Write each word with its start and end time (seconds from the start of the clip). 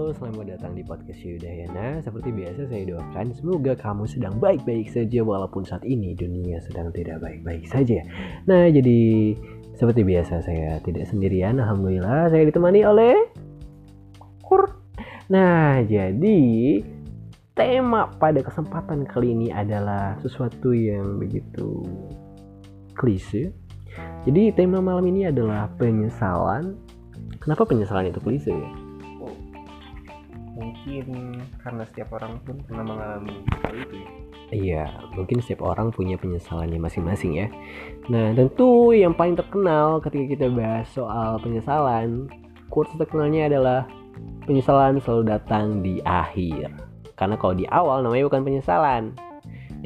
Halo, 0.00 0.16
selamat 0.16 0.56
datang 0.56 0.72
di 0.72 0.80
podcast 0.80 1.20
Yudayana. 1.20 2.00
Seperti 2.00 2.32
biasa 2.32 2.72
saya 2.72 2.88
doakan 2.88 3.36
semoga 3.36 3.76
kamu 3.76 4.08
sedang 4.08 4.32
baik-baik 4.40 4.88
saja 4.88 5.20
walaupun 5.20 5.60
saat 5.60 5.84
ini 5.84 6.16
dunia 6.16 6.56
sedang 6.64 6.88
tidak 6.88 7.20
baik-baik 7.20 7.68
saja. 7.68 8.00
Nah, 8.48 8.64
jadi 8.72 9.36
seperti 9.76 10.00
biasa 10.00 10.40
saya 10.40 10.80
tidak 10.80 11.04
sendirian. 11.04 11.60
Alhamdulillah 11.60 12.32
saya 12.32 12.48
ditemani 12.48 12.80
oleh 12.80 13.12
Kur. 14.40 14.72
Nah, 15.28 15.84
jadi 15.84 16.80
tema 17.52 18.08
pada 18.16 18.40
kesempatan 18.40 19.04
kali 19.04 19.36
ini 19.36 19.52
adalah 19.52 20.16
sesuatu 20.24 20.72
yang 20.72 21.20
begitu 21.20 21.84
klise. 22.96 23.52
Jadi 24.24 24.48
tema 24.56 24.80
malam 24.80 25.04
ini 25.12 25.28
adalah 25.28 25.68
penyesalan. 25.76 26.72
Kenapa 27.36 27.68
penyesalan 27.68 28.08
itu 28.08 28.20
klise 28.24 28.56
ya? 28.56 28.79
Mungkin 30.90 31.38
karena 31.62 31.82
setiap 31.86 32.18
orang 32.18 32.42
pun 32.42 32.58
pernah 32.66 32.82
mengalami 32.82 33.46
hal 33.62 33.74
itu 33.78 33.96
ya 34.02 34.10
Iya, 34.50 34.84
mungkin 35.14 35.38
setiap 35.38 35.62
orang 35.62 35.94
punya 35.94 36.18
penyesalannya 36.18 36.82
masing-masing 36.82 37.38
ya. 37.38 37.46
Nah, 38.10 38.34
tentu 38.34 38.90
yang 38.90 39.14
paling 39.14 39.38
terkenal 39.38 40.02
ketika 40.02 40.26
kita 40.26 40.46
bahas 40.50 40.90
soal 40.90 41.38
penyesalan, 41.38 42.26
quotes 42.66 42.90
terkenalnya 42.98 43.46
adalah 43.46 43.86
penyesalan 44.50 44.98
selalu 45.06 45.22
datang 45.30 45.86
di 45.86 46.02
akhir. 46.02 46.66
Karena 47.14 47.38
kalau 47.38 47.54
di 47.54 47.62
awal 47.70 48.02
namanya 48.02 48.26
bukan 48.26 48.42
penyesalan. 48.42 49.14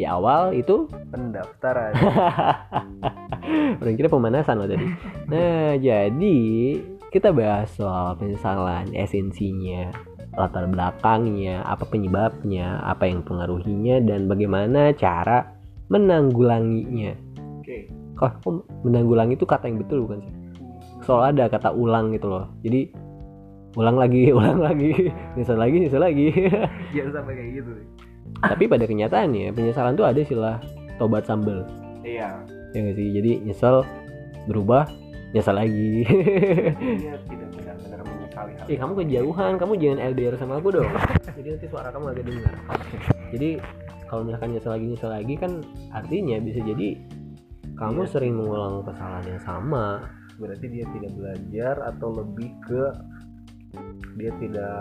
Di 0.00 0.09
awal 0.09 0.56
itu 0.56 0.88
pendaftaran 1.12 1.92
orang 3.84 3.96
kira 4.00 4.09
pemanasan 4.09 4.64
loh 4.64 4.68
tadi. 4.73 4.88
Nah, 5.28 5.76
jadi 5.76 6.40
kita 7.12 7.36
bahas 7.36 7.68
soal 7.76 8.16
penyesalan, 8.16 8.96
esensinya, 8.96 9.92
latar 10.35 10.66
belakangnya, 10.66 11.63
apa 11.63 11.87
penyebabnya, 11.87 12.82
apa 12.82 13.07
yang 13.07 13.23
pengaruhinya, 13.23 14.02
dan 14.02 14.27
bagaimana 14.27 14.91
cara 14.95 15.54
menanggulanginya. 15.88 17.13
oke 17.60 17.79
Kok 18.15 18.30
kok 18.43 18.54
menanggulangi 18.87 19.35
itu 19.35 19.46
kata 19.46 19.66
yang 19.66 19.82
betul 19.82 20.07
bukan 20.07 20.23
sih? 20.23 20.35
Soalnya 21.02 21.45
ada 21.51 21.59
kata 21.59 21.74
ulang 21.74 22.15
gitu 22.15 22.30
loh. 22.30 22.46
Jadi 22.63 22.95
ulang 23.74 23.99
lagi, 23.99 24.30
ulang 24.38 24.63
lagi, 24.63 25.10
nyesel 25.35 25.59
lagi, 25.59 25.76
nyesel 25.82 26.02
lagi. 26.02 26.30
jangan 26.95 27.13
sampai 27.21 27.32
kayak 27.35 27.51
gitu 27.63 27.71
Tapi 28.41 28.65
pada 28.66 28.85
kenyataannya 28.87 29.51
penyesalan 29.54 29.95
tuh 29.98 30.07
ada 30.07 30.19
istilah 30.23 30.57
tobat 30.98 31.26
sambel. 31.26 31.66
iya 32.07 32.38
Ya 32.74 32.79
nggak 32.82 32.96
sih? 32.98 33.09
Jadi 33.15 33.30
nyesel 33.46 33.87
berubah, 34.51 34.87
nyesel 35.35 35.54
lagi. 35.59 36.02
tidak 36.07 37.23
hal 37.23 37.43
Eh 38.65 38.80
kamu 38.80 38.93
kejauhan, 39.04 39.60
kamu 39.60 39.73
jangan 39.76 40.01
LDR 40.16 40.34
sama 40.40 40.57
aku 40.57 40.73
dong. 40.73 40.88
Jadi 41.37 41.48
nanti 41.52 41.66
suara 41.68 41.93
kamu 41.93 42.16
agak 42.16 42.24
dengar. 42.24 42.54
Jadi 43.29 43.51
kalau 44.09 44.23
misalkan 44.24 44.48
nyesel 44.57 44.73
lagi 44.73 44.87
nyesel 44.88 45.10
lagi 45.10 45.34
kan 45.34 45.52
artinya 45.90 46.37
bisa 46.38 46.60
jadi 46.62 46.88
kamu 47.74 48.07
Iya. 48.07 48.10
sering 48.15 48.35
mengulang 48.38 48.87
kesalahan 48.87 49.26
yang 49.26 49.42
sama. 49.42 49.87
berarti 50.35 50.66
dia 50.66 50.82
tidak 50.90 51.15
belajar 51.15 51.74
atau 51.95 52.10
lebih 52.10 52.51
ke 52.66 52.82
dia 54.18 54.35
tidak 54.42 54.74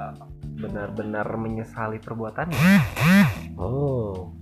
uh, 0.00 0.16
benar-benar 0.56 1.28
menyesali 1.36 2.00
perbuatannya 2.00 2.56
Oh, 3.60 4.32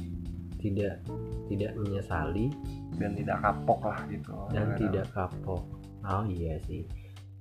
tidak 0.63 1.03
tidak 1.51 1.75
menyesali 1.75 2.55
dan 3.03 3.19
tidak 3.19 3.35
kapok 3.43 3.83
lah 3.83 3.99
gitu 4.15 4.31
dan 4.55 4.79
tidak 4.79 5.11
kapok. 5.11 5.67
Oh 6.07 6.23
iya 6.23 6.55
sih. 6.71 6.87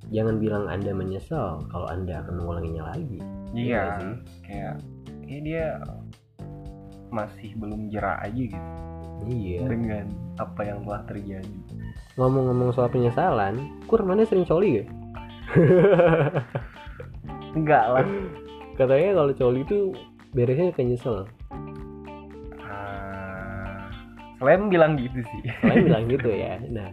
Jangan 0.10 0.36
bilang 0.38 0.66
anda 0.66 0.92
menyesal 0.92 1.62
kalau 1.68 1.86
anda 1.86 2.20
akan 2.20 2.34
mengulanginya 2.38 2.90
lagi. 2.90 3.22
iya 3.52 3.54
Iya 3.54 3.84
sih. 3.96 4.14
kayak 4.42 4.76
kayak 5.22 5.42
dia 5.44 5.66
masih 7.10 7.52
belum 7.56 7.88
jerak 7.88 8.17
aja 8.20 8.44
gitu 8.48 8.70
Iya. 9.22 9.67
dengan 9.67 10.06
apa 10.36 10.61
yang 10.64 10.82
telah 10.82 11.06
terjadi 11.06 11.56
Ngomong-ngomong 12.16 12.72
soal 12.72 12.88
penyesalan, 12.88 13.54
kur 13.86 14.02
mana 14.02 14.23
sering 14.23 14.44
coli 14.44 14.82
gak? 14.82 14.88
enggak 17.54 17.86
lah 17.94 18.08
Katanya 18.73 19.10
kalau 19.14 19.32
coli 19.32 19.61
itu 19.61 19.80
beresnya 20.32 20.72
kayak 20.72 20.88
nyesel. 20.90 21.28
Ah, 22.58 23.92
selain 24.38 24.67
bilang 24.67 24.95
gitu 24.95 25.20
sih 25.22 25.42
Kalian 25.60 25.84
bilang 25.86 26.04
gitu 26.14 26.30
ya. 26.32 26.56
Nah, 26.66 26.90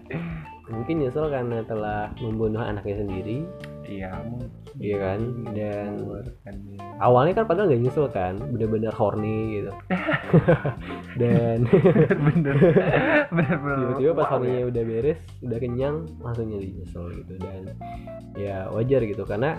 mungkin 0.68 1.00
nyesel 1.00 1.32
karena 1.32 1.64
telah 1.64 2.12
membunuh 2.20 2.60
anaknya 2.60 3.00
sendiri, 3.00 3.44
iya 3.88 4.12
iya 4.78 4.96
kan? 5.00 5.20
Dan 5.56 6.04
mengeluarkan 6.04 6.54
awalnya 7.00 7.32
kan 7.40 7.44
padahal 7.48 7.66
nggak 7.72 7.82
nyesel 7.88 8.06
kan, 8.12 8.34
bener-bener 8.52 8.92
horny 8.92 9.60
gitu. 9.60 9.72
Dan 11.20 11.64
bener 12.36 12.56
bener 13.32 13.56
tiba-tiba 13.58 14.12
pas 14.14 14.26
Wow, 14.28 14.32
hornynya 14.38 14.62
udah 14.68 14.82
beres, 14.84 15.20
udah 15.40 15.58
kenyang, 15.58 15.96
langsung 16.20 16.52
jadi 16.52 16.68
nyesel 16.68 17.04
gitu. 17.24 17.32
Dan 17.40 17.60
ya 18.36 18.68
wajar 18.70 19.00
gitu 19.08 19.24
karena 19.24 19.56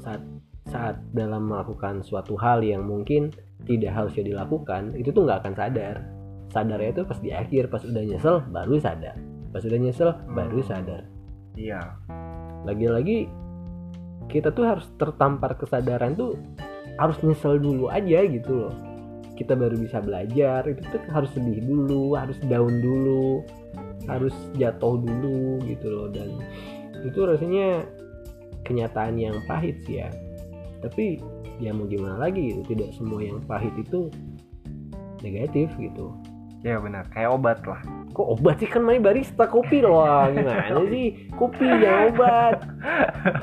saat 0.00 0.22
saat 0.70 0.96
dalam 1.12 1.50
melakukan 1.50 2.00
suatu 2.00 2.38
hal 2.38 2.62
yang 2.62 2.86
mungkin 2.86 3.34
tidak 3.66 3.92
harusnya 3.92 4.24
dilakukan, 4.24 4.94
itu 4.94 5.10
tuh 5.10 5.26
nggak 5.26 5.44
akan 5.44 5.54
sadar. 5.54 5.96
Sadarnya 6.52 6.90
itu 6.94 7.02
pas 7.08 7.18
di 7.18 7.30
akhir, 7.32 7.72
pas 7.72 7.82
udah 7.82 8.02
nyesel 8.04 8.44
baru 8.48 8.76
sadar. 8.78 9.31
Pas 9.52 9.62
udah 9.62 9.78
nyesel 9.78 10.10
baru 10.32 10.60
Hmm. 10.64 10.68
sadar. 10.68 11.02
iya. 11.52 12.00
Lagi-lagi 12.64 13.28
kita 14.32 14.48
tuh 14.56 14.64
harus 14.64 14.88
tertampar 14.96 15.60
kesadaran 15.60 16.16
tuh 16.16 16.40
harus 16.96 17.20
nyesel 17.20 17.60
dulu 17.60 17.92
aja 17.92 18.24
gitu 18.24 18.66
loh. 18.66 18.74
Kita 19.36 19.52
baru 19.52 19.76
bisa 19.76 20.00
belajar 20.00 20.64
itu 20.64 20.80
tuh 20.80 21.00
harus 21.12 21.28
sedih 21.36 21.60
dulu 21.60 22.16
harus 22.16 22.38
down 22.48 22.80
dulu 22.80 23.44
harus 24.08 24.32
jatuh 24.56 24.96
dulu 24.96 25.60
gitu 25.68 25.86
loh. 25.92 26.08
Dan 26.08 26.40
itu 27.04 27.20
rasanya 27.20 27.84
kenyataan 28.64 29.20
yang 29.20 29.36
pahit 29.44 29.76
sih 29.84 30.00
ya. 30.00 30.08
Tapi 30.80 31.20
ya 31.60 31.70
mau 31.76 31.84
gimana 31.86 32.16
lagi 32.16 32.56
gitu 32.56 32.72
tidak 32.72 32.90
semua 32.96 33.20
yang 33.20 33.38
pahit 33.44 33.70
itu 33.76 34.08
negatif 35.22 35.70
gitu 35.78 36.10
iya 36.62 36.76
benar. 36.78 37.04
Kayak 37.10 37.30
obat 37.34 37.58
lah. 37.66 37.80
Kok 38.12 38.28
obat 38.38 38.60
sih? 38.60 38.68
Kan 38.68 38.86
main 38.86 39.02
barista 39.02 39.46
kopi 39.46 39.82
loh. 39.82 40.06
Gimana 40.34 40.82
sih? 40.88 41.30
Kopi 41.34 41.66
jangan 41.66 42.02
obat. 42.12 42.56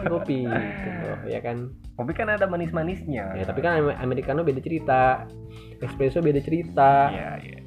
Kopi 0.07 0.47
gitu 0.47 0.89
ya 1.27 1.39
kan? 1.43 1.71
Kopi 1.99 2.11
kan 2.15 2.31
ada 2.31 2.45
manis-manisnya. 2.47 3.35
Ya 3.35 3.43
tapi 3.43 3.59
kan 3.59 3.81
Am- 3.81 3.99
americano 3.99 4.41
beda 4.45 4.61
cerita. 4.63 5.25
Espresso 5.83 6.23
beda 6.23 6.39
cerita. 6.39 7.11
Iya 7.11 7.31
iya. 7.43 7.59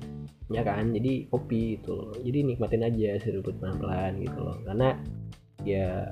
Ya 0.52 0.62
kan? 0.64 0.92
Jadi 0.92 1.28
kopi 1.28 1.80
itu 1.80 1.92
loh. 1.92 2.12
Jadi 2.18 2.38
nikmatin 2.44 2.84
aja 2.84 3.20
seruput 3.22 3.56
pelan-pelan 3.60 4.20
gitu 4.20 4.38
loh. 4.40 4.56
Karena 4.64 4.96
ya 5.64 6.10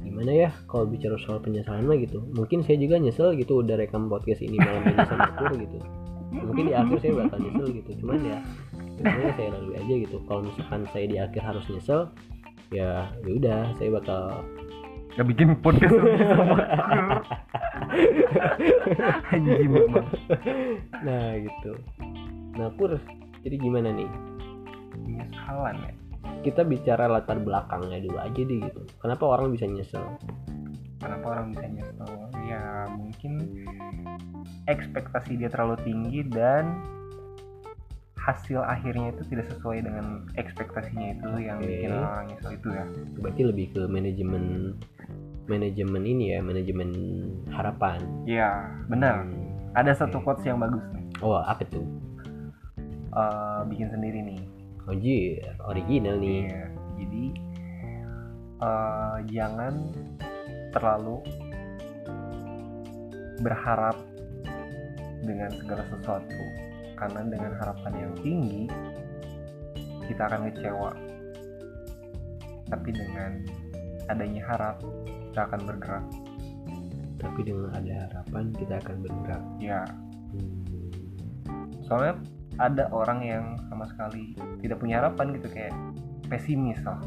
gimana 0.00 0.32
ya? 0.32 0.50
Kalau 0.66 0.86
bicara 0.88 1.14
soal 1.20 1.38
penyesalan 1.42 1.86
mah 1.86 1.98
gitu. 1.98 2.24
Mungkin 2.34 2.66
saya 2.66 2.78
juga 2.78 2.98
nyesel 2.98 3.34
gitu 3.38 3.62
udah 3.62 3.78
rekam 3.78 4.10
podcast 4.10 4.42
ini 4.42 4.58
malam 4.58 4.82
ini 4.86 5.02
sama 5.06 5.30
Pur 5.34 5.54
gitu 5.54 5.78
mungkin 6.30 6.64
di 6.70 6.74
akhir 6.74 6.96
saya 7.02 7.12
bakal 7.26 7.38
nyesel 7.42 7.66
gitu. 7.74 7.90
Cuman 8.02 8.20
ya 8.22 8.38
sebenarnya 8.96 9.32
saya 9.34 9.48
lalui 9.54 9.74
aja 9.76 9.94
gitu. 10.06 10.16
Kalau 10.24 10.40
misalkan 10.46 10.82
saya 10.94 11.06
di 11.06 11.16
akhir 11.18 11.42
harus 11.42 11.64
nyesel 11.70 12.00
ya 12.70 13.10
ya 13.26 13.30
udah 13.34 13.60
saya 13.78 13.90
bakal 13.98 14.22
Gak 15.18 15.26
bikin 15.26 15.58
podcast. 15.58 15.90
Anjing 19.34 19.74
nah 21.02 21.34
gitu. 21.34 21.72
Nah 22.54 22.70
Pur 22.78 22.94
jadi 23.42 23.56
gimana 23.58 23.90
nih? 23.90 24.06
Penyesalan 25.02 25.76
ya. 25.82 25.92
kita 26.40 26.62
bicara 26.64 27.10
latar 27.10 27.40
belakangnya 27.42 28.00
dulu 28.00 28.16
aja 28.22 28.40
deh 28.40 28.58
gitu. 28.62 28.80
Kenapa 29.02 29.24
orang 29.26 29.50
bisa 29.50 29.66
nyesel? 29.66 30.04
Kenapa 31.02 31.26
orang 31.36 31.52
bisa 31.52 31.64
nyesel? 31.68 32.06
Ya 32.46 32.86
mungkin 32.94 33.32
ekspektasi 34.70 35.34
dia 35.36 35.50
terlalu 35.50 35.76
tinggi 35.82 36.22
dan 36.30 36.78
hasil 38.20 38.60
akhirnya 38.62 39.10
itu 39.16 39.22
tidak 39.32 39.48
sesuai 39.50 39.80
dengan 39.82 40.28
ekspektasinya 40.36 41.08
itu 41.16 41.28
yang 41.40 41.58
Oke. 41.58 41.66
bikin 41.66 41.90
orang 41.90 42.24
nyesel 42.28 42.50
itu 42.52 42.68
ya. 42.68 42.84
berarti 43.18 43.42
lebih 43.48 43.66
ke 43.72 43.82
manajemen 43.88 44.44
manajemen 45.48 46.02
ini 46.06 46.24
ya 46.36 46.40
manajemen 46.44 46.90
harapan 47.50 47.98
Iya, 48.28 48.70
benar. 48.86 49.24
Hmm. 49.26 49.74
Ada 49.74 50.04
satu 50.04 50.20
Oke. 50.20 50.24
quotes 50.30 50.44
yang 50.46 50.60
bagus 50.60 50.84
nih. 50.94 51.04
oh 51.20 51.40
apa 51.42 51.64
tuh 51.66 51.84
Eh, 53.10 53.60
bikin 53.66 53.90
sendiri 53.90 54.22
nih. 54.22 54.38
Anjir, 54.86 55.42
original 55.66 56.14
nih. 56.22 56.46
Iya. 56.46 56.64
Jadi 56.94 57.24
eh, 58.62 59.16
jangan 59.34 59.74
terlalu 60.70 61.18
berharap 63.42 63.98
dengan 65.24 65.50
segala 65.54 65.84
sesuatu. 65.88 66.42
Karena 66.96 67.24
dengan 67.24 67.52
harapan 67.56 67.92
yang 67.96 68.12
tinggi 68.20 68.64
kita 70.10 70.26
akan 70.26 70.50
kecewa. 70.50 70.90
Tapi 72.70 72.88
dengan 72.92 73.30
adanya 74.10 74.42
harap 74.50 74.76
kita 75.30 75.40
akan 75.46 75.60
bergerak. 75.64 76.06
Tapi 77.20 77.40
dengan 77.44 77.70
ada 77.72 77.94
harapan 78.10 78.44
kita 78.58 78.74
akan 78.82 78.96
bergerak. 79.06 79.44
Ya. 79.62 79.80
Hmm, 80.34 80.60
soalnya 81.86 82.14
ada 82.58 82.92
orang 82.92 83.20
yang 83.24 83.44
sama 83.72 83.86
sekali 83.88 84.36
tidak 84.60 84.82
punya 84.82 85.00
harapan 85.00 85.32
gitu 85.38 85.48
kayak 85.48 85.74
pesimis 86.28 86.78
lah. 86.84 87.00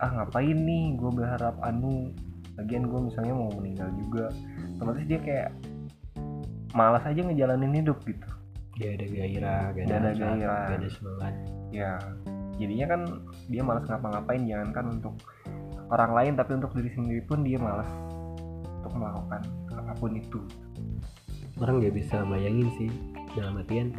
Ah 0.00 0.10
ngapain 0.16 0.56
nih? 0.56 0.96
Gue 0.96 1.12
berharap 1.12 1.60
anu. 1.60 2.12
Lagian 2.56 2.88
gue 2.88 3.00
misalnya 3.08 3.34
mau 3.36 3.52
meninggal 3.52 3.88
juga. 4.00 4.32
Otomatis 4.76 5.04
dia 5.04 5.20
kayak 5.20 5.50
malas 6.72 7.02
aja 7.06 7.20
ngejalanin 7.20 7.82
hidup 7.82 7.98
gitu. 8.06 8.28
Gak 8.80 8.96
ada 8.96 9.06
gairah 9.12 9.62
gak 9.76 9.84
ada, 9.84 9.90
Gak 9.90 9.98
ada 10.00 10.10
gairah. 10.16 10.64
gak 10.70 10.78
ada 10.80 10.88
semangat. 10.88 11.34
Ya 11.70 11.92
jadinya 12.60 12.86
kan 12.92 13.00
dia 13.48 13.62
malas 13.64 13.84
ngapa-ngapain 13.88 14.42
jangankan 14.44 14.84
untuk 15.00 15.14
orang 15.90 16.12
lain 16.12 16.32
tapi 16.36 16.50
untuk 16.60 16.72
diri 16.76 16.90
sendiri 16.92 17.22
pun 17.24 17.40
dia 17.40 17.56
malas 17.56 17.88
untuk 18.80 18.92
melakukan 18.96 19.42
apa 19.74 19.92
pun 19.98 20.12
itu. 20.16 20.40
Orang 21.60 21.82
nggak 21.82 21.92
bisa 21.96 22.24
bayangin 22.24 22.68
sih 22.78 22.88
dalam 23.36 23.60
artian 23.60 23.92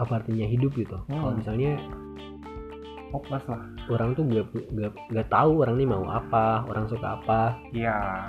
apa 0.00 0.24
artinya 0.24 0.48
hidup 0.48 0.72
gitu. 0.74 0.96
Hmm. 1.06 1.20
kalau 1.22 1.34
misalnya 1.36 1.76
hopeless 3.10 3.46
lah. 3.50 3.62
orang 3.90 4.14
tuh 4.14 4.22
gak, 4.30 4.46
gak, 4.70 4.92
gak 5.10 5.28
tahu 5.34 5.66
orang 5.66 5.74
ini 5.82 5.86
mau 5.90 6.06
apa 6.08 6.62
orang 6.66 6.86
suka 6.86 7.18
apa. 7.20 7.58
Ya 7.74 8.26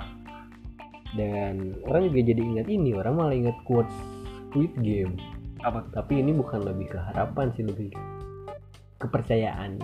dan 1.16 1.76
orang 1.84 2.08
juga 2.08 2.20
jadi 2.32 2.40
ingat 2.40 2.66
ini 2.72 2.90
orang 2.96 3.14
malah 3.16 3.36
ingat 3.36 3.56
quotes 3.68 3.92
Squid 4.48 4.72
Game. 4.80 5.16
Apa? 5.64 5.84
Tapi 5.92 6.20
ini 6.20 6.32
bukan 6.36 6.64
lebih 6.64 6.92
ke 6.92 6.98
harapan 7.00 7.52
sih 7.56 7.64
lebih 7.64 7.92
kepercayaan 9.00 9.80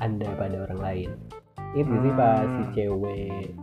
anda 0.00 0.28
pada 0.38 0.64
orang 0.64 0.80
lain. 0.80 1.10
Itu 1.76 1.92
sih 2.02 2.12
Hmm. 2.12 2.18
pas 2.18 2.46
si 2.46 2.64
cewek 2.74 3.54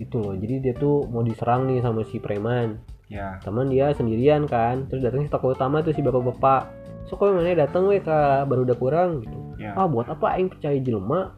itu 0.00 0.16
loh. 0.18 0.34
Jadi 0.34 0.54
dia 0.64 0.74
tuh 0.74 1.06
mau 1.10 1.22
diserang 1.22 1.70
nih 1.70 1.82
sama 1.82 2.02
si 2.06 2.18
preman. 2.18 2.78
Ya. 3.12 3.38
Teman 3.44 3.68
dia 3.70 3.92
sendirian 3.92 4.48
kan. 4.48 4.88
Terus 4.88 5.04
datang 5.06 5.22
si 5.22 5.30
tokoh 5.30 5.52
utama 5.54 5.84
tuh 5.84 5.92
si 5.92 6.00
bapak-bapak. 6.00 6.72
So 7.04 7.20
kok 7.20 7.36
mana 7.36 7.52
datang 7.52 7.84
weh 7.86 8.00
kak? 8.00 8.48
Baru 8.48 8.64
udah 8.64 8.76
kurang 8.80 9.20
gitu. 9.22 9.38
Ya. 9.60 9.76
Ah 9.76 9.84
buat 9.86 10.08
apa? 10.08 10.34
Aing 10.34 10.48
percaya 10.50 10.80
jelma 10.80 11.36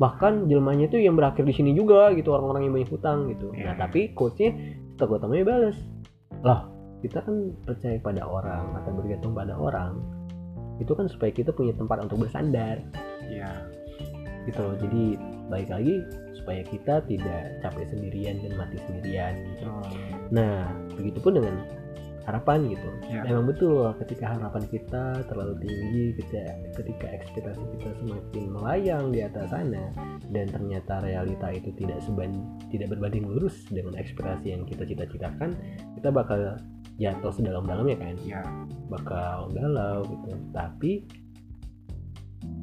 bahkan 0.00 0.48
jelmanya 0.48 0.88
tuh 0.88 0.96
yang 0.96 1.12
berakhir 1.12 1.44
di 1.44 1.52
sini 1.52 1.76
juga 1.76 2.08
gitu 2.16 2.32
orang-orang 2.32 2.66
yang 2.66 2.74
banyak 2.80 2.90
hutang 2.90 3.28
gitu. 3.28 3.52
Iya. 3.52 3.76
nah 3.76 3.84
tapi 3.84 4.16
coachnya 4.16 4.56
tokoh 4.96 5.20
utamanya 5.20 5.44
balas 5.44 5.76
lah 6.40 6.64
kita 7.04 7.20
kan 7.20 7.52
percaya 7.68 8.00
pada 8.00 8.24
orang 8.24 8.80
atau 8.80 8.90
bergantung 8.96 9.36
pada 9.36 9.52
orang 9.56 10.00
itu 10.80 10.96
kan 10.96 11.04
supaya 11.12 11.28
kita 11.28 11.52
punya 11.52 11.76
tempat 11.76 12.00
untuk 12.08 12.24
bersandar. 12.24 12.80
Ya 13.28 13.68
gitu 14.48 14.60
loh. 14.64 14.74
Jadi 14.80 15.20
baik 15.52 15.68
lagi 15.68 16.00
supaya 16.32 16.62
kita 16.64 17.04
tidak 17.04 17.42
capek 17.60 17.84
sendirian 17.92 18.40
dan 18.40 18.52
mati 18.56 18.78
sendirian 18.86 19.34
gitu. 19.52 19.66
nah 20.30 20.70
begitupun 20.94 21.36
dengan 21.36 21.54
harapan 22.30 22.70
gitu. 22.70 22.88
Ya. 23.10 23.22
Memang 23.26 23.50
betul 23.50 23.90
ketika 24.00 24.38
harapan 24.38 24.64
kita 24.70 25.04
terlalu 25.26 25.54
tinggi 25.66 26.04
ketika, 26.22 26.42
ketika 26.78 27.06
ekspektasi 27.20 27.62
kita 27.78 27.90
semakin 28.00 28.44
melayang 28.50 29.04
di 29.10 29.20
atas 29.26 29.50
sana 29.50 29.90
dan 30.30 30.46
ternyata 30.48 31.02
realita 31.02 31.50
itu 31.50 31.74
tidak 31.74 31.98
seban 32.06 32.30
tidak 32.70 32.94
berbanding 32.94 33.26
lurus 33.26 33.66
dengan 33.68 33.98
ekspektasi 33.98 34.54
yang 34.54 34.62
kita 34.64 34.86
cita-citakan 34.86 35.58
kita 35.98 36.08
bakal 36.08 36.56
jatuh 37.00 37.32
sedalam-dalamnya 37.32 37.96
kan? 37.96 38.14
Ya. 38.22 38.42
Bakal 38.92 39.50
galau 39.56 40.04
gitu. 40.04 40.30
Tapi 40.52 40.92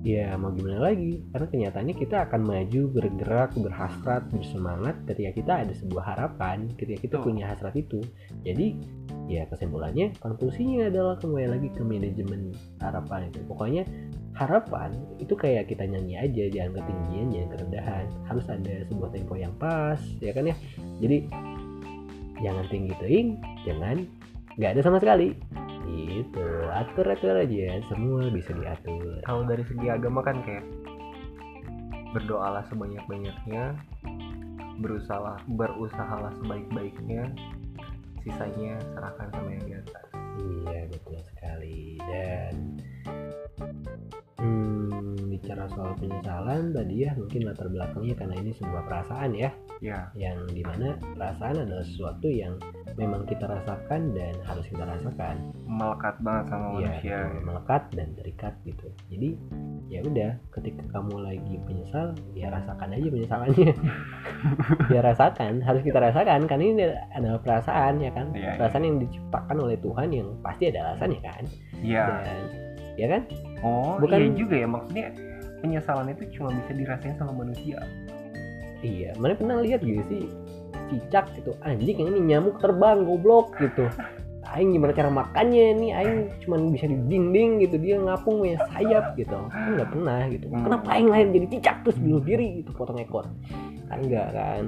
ya 0.05 0.37
mau 0.37 0.53
gimana 0.53 0.93
lagi? 0.93 1.25
Karena 1.33 1.47
kenyataannya 1.49 1.95
kita 1.97 2.17
akan 2.29 2.41
maju 2.45 2.81
bergerak 2.93 3.51
berhasrat 3.57 4.23
bersemangat 4.29 4.95
ketika 5.09 5.31
kita 5.33 5.53
ada 5.65 5.73
sebuah 5.73 6.03
harapan 6.15 6.69
ketika 6.77 6.97
kita 7.01 7.15
punya 7.19 7.49
hasrat 7.49 7.73
itu. 7.73 7.99
Jadi 8.45 8.77
ya 9.27 9.43
kesimpulannya 9.51 10.15
konklusinya 10.23 10.87
adalah 10.87 11.19
kembali 11.19 11.47
lagi 11.51 11.69
ke 11.75 11.83
manajemen 11.83 12.55
harapan 12.79 13.27
itu. 13.27 13.39
Pokoknya 13.43 13.83
harapan 14.39 14.95
itu 15.19 15.35
kayak 15.35 15.67
kita 15.67 15.83
nyanyi 15.83 16.15
aja 16.15 16.43
jangan 16.49 16.79
ketinggian 16.81 17.27
jangan 17.35 17.49
kerendahan. 17.53 18.05
Harus 18.25 18.45
ada 18.47 18.75
sebuah 18.87 19.09
tempo 19.11 19.35
yang 19.35 19.53
pas 19.59 19.99
ya 20.23 20.31
kan 20.31 20.47
ya? 20.47 20.55
Jadi 21.03 21.17
jangan 22.39 22.65
tinggi 22.71 22.93
teing 23.03 23.29
jangan 23.67 24.07
nggak 24.55 24.71
ada 24.79 24.81
sama 24.81 24.97
sekali. 25.03 25.35
Gitu 25.87 26.47
atur 26.71 27.07
atur 27.11 27.35
aja 27.35 27.83
semua 27.91 28.31
bisa 28.31 28.55
diatur. 28.55 29.19
Kalau 29.27 29.43
dari 29.43 29.63
segi 29.67 29.87
agama 29.91 30.23
kan 30.23 30.39
kayak 30.47 30.63
berdoalah 32.15 32.63
sebanyak-banyaknya 32.71 33.75
berusaha 34.79 35.41
berusahalah 35.49 36.31
sebaik-baiknya 36.39 37.33
sisanya 38.27 38.75
serahkan 38.91 39.27
sama 39.31 39.49
yang 39.55 39.63
di 39.63 39.73
atas. 39.79 40.05
Iya 40.67 40.81
betul 40.91 41.19
sekali. 41.31 41.95
Dan 42.03 42.75
hmm, 44.41 45.29
bicara 45.29 45.65
soal 45.73 45.93
penyesalan 45.97 46.73
tadi 46.73 47.05
ya 47.05 47.11
mungkin 47.17 47.41
latar 47.45 47.67
belakangnya 47.69 48.15
karena 48.17 48.35
ini 48.41 48.51
sebuah 48.57 48.83
perasaan 48.85 49.31
ya 49.37 49.49
ya 49.77 50.09
yang 50.17 50.41
di 50.49 50.65
mana 50.65 50.97
perasaan 50.97 51.61
adalah 51.61 51.85
sesuatu 51.85 52.25
yang 52.25 52.57
memang 52.97 53.29
kita 53.29 53.45
rasakan 53.45 54.17
dan 54.17 54.33
harus 54.41 54.65
kita 54.65 54.81
rasakan 54.81 55.53
melekat 55.69 56.17
banget 56.25 56.45
sama 56.49 56.65
Iya, 56.81 56.89
manusia 56.89 57.17
melekat 57.45 57.83
dan 57.93 58.07
terikat 58.17 58.53
gitu. 58.65 58.87
Jadi 59.13 59.29
ya 59.87 60.01
udah, 60.01 60.31
ketika 60.57 60.83
kamu 60.89 61.15
lagi 61.21 61.55
penyesal, 61.63 62.17
ya 62.33 62.49
rasakan 62.49 62.97
aja 62.97 63.07
penyesalannya. 63.07 63.71
ya 64.93 64.99
rasakan, 65.05 65.53
harus 65.61 65.81
kita 65.85 65.99
rasakan 66.01 66.49
karena 66.49 66.65
ini 66.65 66.83
adalah 67.13 67.39
perasaan 67.39 68.01
ya 68.01 68.11
kan, 68.11 68.33
iya. 68.33 68.57
perasaan 68.57 68.83
yang 68.83 68.97
diciptakan 69.05 69.57
oleh 69.61 69.77
Tuhan 69.79 70.09
yang 70.09 70.27
pasti 70.41 70.63
ada 70.73 70.79
alasannya 70.91 71.21
kan. 71.21 71.43
iya 71.85 72.03
Dan 72.25 72.41
ya 72.97 73.07
kan, 73.13 73.21
oh 73.61 73.97
bukan- 73.97 74.19
iya 74.19 74.31
juga 74.33 74.55
ya 74.55 74.67
maksudnya 74.67 75.05
penyesalan 75.57 76.07
itu 76.09 76.23
cuma 76.37 76.53
bisa 76.53 76.71
dirasain 76.73 77.15
sama 77.17 77.33
manusia 77.33 77.81
iya. 78.79 79.09
Mana 79.17 79.33
pernah 79.33 79.57
lihat 79.57 79.81
gitu 79.81 80.01
sih 80.05 80.23
cicak 80.87 81.33
gitu, 81.35 81.51
anjing 81.61 81.99
ini 81.99 82.31
nyamuk 82.31 82.61
terbang 82.61 83.03
goblok 83.03 83.51
gitu. 83.59 83.89
Aing 84.47 84.71
gimana 84.71 84.95
cara 84.95 85.11
makannya 85.11 85.75
nih 85.75 85.91
Aing 85.91 86.17
cuman 86.39 86.71
bisa 86.71 86.87
di 86.87 86.95
dinding 86.95 87.59
gitu 87.59 87.75
dia 87.75 87.99
ngapung 87.99 88.39
punya 88.39 88.55
sayap 88.71 89.19
gitu 89.19 89.35
kan 89.35 89.75
nggak 89.75 89.89
pernah 89.91 90.21
gitu 90.31 90.45
Hmm. 90.47 90.63
kenapa 90.63 90.87
Aing 90.95 91.09
lahir 91.11 91.27
jadi 91.35 91.47
cicak 91.51 91.75
terus 91.83 91.99
bunuh 91.99 92.23
diri 92.23 92.63
gitu 92.63 92.71
potong 92.71 92.95
ekor 92.95 93.27
kan 93.91 93.97
enggak 93.99 94.31
kan 94.31 94.63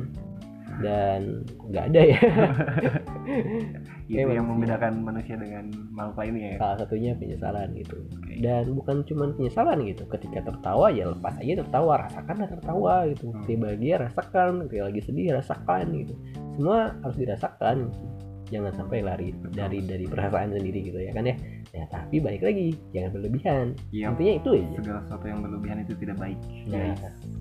dan 0.79 1.43
nggak 1.69 1.85
ada 1.93 2.01
ya. 2.01 2.19
Itu 4.09 4.25
yang 4.25 4.49
membedakan 4.49 5.05
manusia 5.05 5.37
dengan 5.37 5.69
makhluk 5.93 6.17
lainnya 6.17 6.55
ya? 6.55 6.57
Salah 6.57 6.77
satunya 6.81 7.11
penyesalan 7.13 7.77
gitu. 7.77 7.95
Oke. 8.09 8.33
dan 8.41 8.65
bukan 8.73 9.05
cuman 9.05 9.29
penyesalan 9.37 9.85
gitu. 9.85 10.03
Ketika 10.09 10.39
tertawa 10.49 10.89
ya 10.89 11.13
lepas 11.13 11.37
aja 11.37 11.61
tertawa. 11.61 12.09
Rasakanlah 12.09 12.49
tertawa 12.49 12.93
gitu. 13.11 13.29
Hmm. 13.29 13.45
ketika 13.45 13.59
bahagia 13.61 13.95
rasakan. 14.01 14.51
Ketika 14.65 14.83
lagi 14.89 15.01
sedih 15.05 15.27
rasakan 15.37 15.85
gitu. 16.01 16.13
Semua 16.57 16.79
harus 17.05 17.17
dirasakan 17.21 17.77
jangan 18.49 18.73
sampai 18.75 19.05
lari 19.05 19.29
dari 19.53 19.79
dari 19.85 20.05
perasaan 20.05 20.53
sendiri 20.53 20.79
gitu 20.89 20.99
ya 20.99 21.13
kan 21.13 21.29
ya 21.29 21.35
nah 21.69 21.85
tapi 21.93 22.17
balik 22.17 22.41
lagi 22.41 22.73
jangan 22.91 23.09
berlebihan 23.13 23.65
Iya, 23.93 24.09
intinya 24.09 24.33
itu 24.41 24.49
aja 24.57 24.77
segala 24.81 24.99
sesuatu 25.05 25.25
yang 25.29 25.39
berlebihan 25.45 25.77
itu 25.85 25.93
tidak 26.01 26.17
baik 26.17 26.39
Nah, 26.69 26.93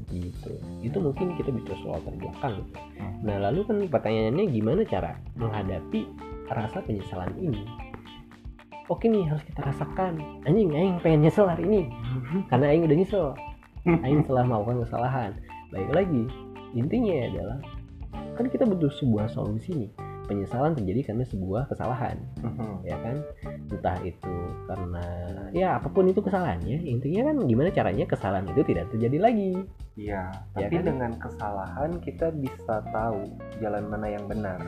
gitu. 0.08 0.52
Itu 0.80 0.96
mungkin 1.04 1.36
kita 1.36 1.52
bisa 1.52 1.76
soal 1.84 2.00
terbelakang. 2.00 2.64
gitu. 2.64 2.80
Hmm. 2.96 3.12
Nah, 3.28 3.36
lalu 3.44 3.60
kan 3.68 3.76
pertanyaannya 3.92 4.44
gimana 4.48 4.80
cara 4.88 5.20
menghadapi 5.36 6.08
rasa 6.48 6.80
penyesalan 6.80 7.28
ini? 7.36 7.60
Oke 8.88 9.04
nih 9.04 9.28
harus 9.28 9.44
kita 9.44 9.60
rasakan. 9.68 10.16
Anjing, 10.48 10.72
aing 10.72 10.96
pengen 11.04 11.28
nyesel 11.28 11.44
hari 11.44 11.68
ini. 11.68 11.82
Karena 12.48 12.72
aing 12.72 12.88
udah 12.88 12.96
nyesel. 12.96 13.26
Aing 13.84 14.24
telah 14.24 14.48
melakukan 14.48 14.88
kesalahan. 14.88 15.30
Baik 15.68 15.90
lagi, 15.92 16.24
intinya 16.72 17.16
adalah 17.28 17.58
kan 18.32 18.48
kita 18.48 18.64
butuh 18.64 18.88
sebuah 18.96 19.28
solusi 19.28 19.76
nih. 19.76 19.90
Penyesalan 20.28 20.72
terjadi 20.72 21.00
karena 21.06 21.24
sebuah 21.24 21.66
kesalahan 21.66 22.20
Mhm. 22.38 22.84
ya 22.84 22.96
kan 22.98 23.16
entah 23.68 23.96
itu 24.02 24.34
karena 24.64 25.04
ya 25.50 25.68
apa 25.74 25.88
pun 25.88 26.04
itu 26.04 26.20
kesalahannya 26.20 26.78
intinya 26.78 27.26
kan 27.26 27.36
gimana 27.42 27.68
caranya 27.70 28.04
kesalahan 28.04 28.44
itu 28.46 28.60
tidak 28.62 28.86
terjadi 28.88 29.18
lagi 29.18 29.52
Iya, 29.96 30.30
Ya 30.54 30.62
tapi 30.62 30.78
kan? 30.78 30.84
dengan 30.86 31.12
kesalahan 31.16 31.90
kita 31.98 32.30
bisa 32.30 32.84
tahu 32.86 33.24
jalan 33.58 33.84
mana 33.84 34.06
yang 34.06 34.24
benar. 34.24 34.60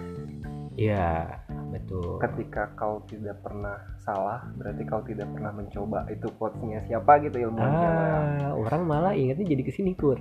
ya 0.73 1.39
betul 1.69 2.17
Ketika 2.19 2.73
kau 2.73 3.05
tidak 3.05 3.39
pernah 3.39 3.77
salah, 4.01 4.43
berarti 4.55 4.83
kau 4.83 5.03
tidak 5.03 5.29
pernah 5.29 5.53
mencoba. 5.53 6.09
Itu 6.09 6.33
quotes-nya 6.35 6.83
siapa 6.83 7.21
gitu 7.21 7.37
siapa? 7.39 7.61
ah 7.61 8.51
orang 8.51 8.83
malah 8.83 9.13
ingatnya 9.13 9.47
jadi 9.47 9.63
ke 9.63 9.71
sini 9.71 9.93
kur 9.93 10.17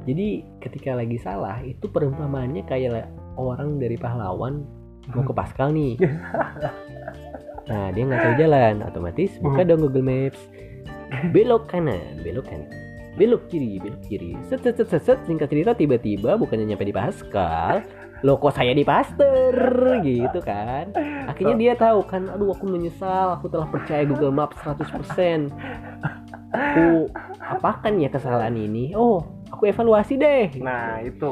jadi 0.00 0.40
ketika 0.58 0.96
lagi 0.96 1.14
salah 1.16 1.60
itu 1.60 1.84
perumpamaannya 1.84 2.64
kayak 2.64 3.06
orang 3.40 3.80
dari 3.80 3.96
pahlawan 3.96 4.62
mau 5.10 5.24
ke 5.24 5.32
Pascal 5.32 5.72
nih. 5.72 5.96
Nah 7.70 7.94
dia 7.94 8.02
nggak 8.02 8.18
tahu 8.18 8.34
jalan 8.34 8.74
otomatis 8.82 9.30
buka 9.38 9.62
dong 9.62 9.86
Google 9.86 10.02
Maps. 10.02 10.42
Belok 11.30 11.70
kanan 11.70 12.18
belok 12.18 12.50
kanan 12.50 12.66
belok 13.14 13.46
kiri 13.46 13.78
belok 13.78 14.02
kiri. 14.10 14.34
Set 14.50 14.66
set 14.66 14.74
set 14.74 14.90
set, 14.90 15.02
set. 15.06 15.18
singkat 15.22 15.46
cerita 15.46 15.78
tiba-tiba 15.78 16.34
bukannya 16.34 16.66
nyampe 16.66 16.82
di 16.82 16.94
Pascal 16.94 17.86
lo 18.20 18.36
kok 18.36 18.52
saya 18.52 18.76
di 18.76 18.84
Pasteur? 18.84 19.54
Gitu 20.04 20.40
kan. 20.42 20.92
Akhirnya 21.30 21.56
dia 21.56 21.72
tahu 21.78 22.04
kan 22.04 22.26
aduh 22.26 22.52
aku 22.52 22.66
menyesal 22.68 23.38
aku 23.38 23.46
telah 23.46 23.70
percaya 23.70 24.02
Google 24.02 24.34
Maps 24.34 24.58
100% 24.60 25.48
aku 26.50 27.06
apakan 27.38 28.02
ya 28.02 28.10
kesalahan 28.10 28.58
ini? 28.58 28.92
Oh 28.98 29.39
aku 29.60 29.68
evaluasi 29.68 30.16
deh 30.16 30.48
nah 30.64 30.96
itu. 31.04 31.28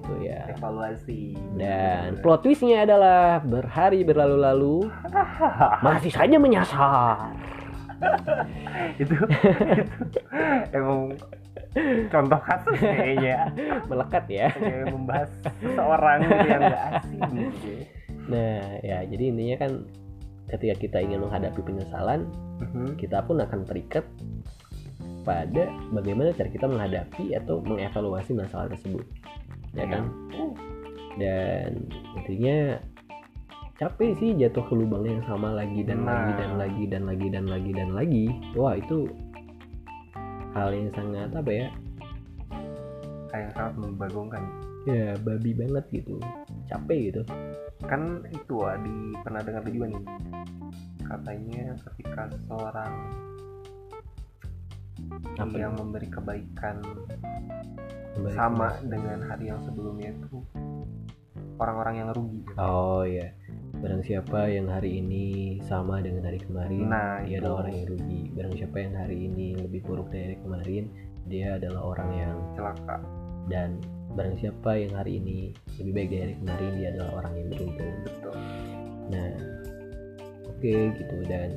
Gitu 0.00 0.12
ya. 0.24 0.48
Evaluasi. 0.56 1.36
Dan 1.60 2.24
plot 2.24 2.40
twistnya 2.40 2.88
adalah 2.88 3.44
berhari 3.44 4.08
berlalu-lalu 4.08 4.88
masih 5.84 6.08
saja 6.08 6.40
menyasar. 6.40 7.36
Itu, 8.98 9.14
itu 9.14 10.18
emang 10.74 11.14
contoh 12.10 12.40
kasus 12.42 12.74
kayaknya. 12.82 13.46
Melekat 13.92 14.24
ya. 14.26 14.48
Kayak 14.50 14.90
membahas 14.90 15.30
seorang 15.62 16.18
gitu 16.26 16.46
yang 16.50 16.62
gak 16.66 16.84
asing 16.98 17.22
gitu. 17.30 17.70
Nah 18.26 18.58
ya 18.82 19.06
jadi 19.06 19.24
intinya 19.30 19.56
kan 19.60 19.72
ketika 20.50 20.74
kita 20.80 20.98
ingin 21.04 21.20
menghadapi 21.22 21.60
penyesalan 21.62 22.26
Mhm. 22.62 22.94
kita 22.98 23.22
pun 23.22 23.38
akan 23.38 23.66
terikat 23.66 24.06
pada 25.22 25.70
bagaimana 25.94 26.34
cara 26.34 26.50
kita 26.50 26.66
menghadapi 26.66 27.34
atau 27.38 27.62
mengevaluasi 27.62 28.34
masalah 28.34 28.70
tersebut. 28.70 29.06
Ya 29.72 29.86
kan? 29.88 30.10
Dan 31.16 31.88
intinya 32.18 32.78
capek 33.78 34.10
sih 34.18 34.30
jatuh 34.36 34.62
ke 34.68 34.74
lubang 34.76 35.02
yang 35.06 35.22
sama 35.26 35.52
lagi 35.54 35.82
dan 35.82 36.04
Nah. 36.04 36.12
lagi 36.12 36.32
dan 36.38 36.52
lagi 36.58 36.84
dan 36.86 37.02
lagi 37.06 37.26
dan 37.32 37.44
lagi 37.48 37.70
dan 37.72 37.90
lagi. 37.94 38.24
Wah 38.54 38.74
itu 38.76 39.08
hal 40.52 40.70
yang 40.70 40.90
sangat 40.92 41.30
apa 41.32 41.50
ya? 41.50 41.66
Kayak 43.32 43.50
sangat 43.56 43.74
membagongkan. 43.80 44.44
Ya 44.84 45.14
babi 45.22 45.54
banget 45.54 45.84
gitu. 45.94 46.18
Capek 46.68 46.98
gitu. 47.12 47.22
Kan 47.86 48.26
itu 48.28 48.54
ah, 48.62 48.76
di 48.78 49.14
pernah 49.22 49.40
dengar 49.40 49.62
juga 49.66 49.86
nih. 49.94 50.04
Katanya 51.02 51.64
ketika 51.78 52.28
seseorang 52.34 52.92
apa 55.38 55.56
yang 55.56 55.72
memberi 55.74 56.08
kebaikan 56.08 56.82
Kembali 58.12 58.34
sama 58.36 58.76
dengan 58.84 59.24
hari 59.24 59.48
yang 59.48 59.60
sebelumnya 59.64 60.12
itu 60.12 60.44
orang-orang 61.56 61.94
yang 62.04 62.08
rugi 62.12 62.42
Oh 62.58 63.06
ya, 63.06 63.32
barang 63.80 64.02
siapa 64.04 64.50
yang 64.50 64.68
hari 64.68 65.00
ini 65.00 65.56
sama 65.64 66.02
dengan 66.04 66.28
hari 66.28 66.42
kemarin, 66.42 66.90
Nah, 66.90 67.22
dia 67.24 67.38
itu. 67.38 67.46
adalah 67.46 67.64
orang 67.64 67.74
yang 67.78 67.86
rugi. 67.88 68.20
Barang 68.34 68.54
siapa 68.58 68.76
yang 68.82 68.94
hari 68.98 69.16
ini 69.30 69.46
lebih 69.56 69.80
buruk 69.86 70.08
dari 70.12 70.34
hari 70.34 70.38
kemarin, 70.42 70.84
dia 71.30 71.56
adalah 71.56 71.80
orang 71.86 72.10
yang 72.12 72.36
celaka. 72.52 72.98
Dan 73.48 73.80
barang 74.12 74.36
siapa 74.38 74.76
yang 74.76 74.92
hari 74.92 75.18
ini 75.22 75.38
lebih 75.80 75.92
baik 75.96 76.08
dari 76.12 76.20
hari 76.28 76.34
kemarin, 76.42 76.70
dia 76.76 76.88
adalah 76.92 77.10
orang 77.22 77.32
yang 77.38 77.48
beruntung. 77.48 77.92
betul. 78.04 78.34
Nah, 79.08 79.30
oke 80.46 80.74
gitu. 80.98 81.16
Dan 81.26 81.48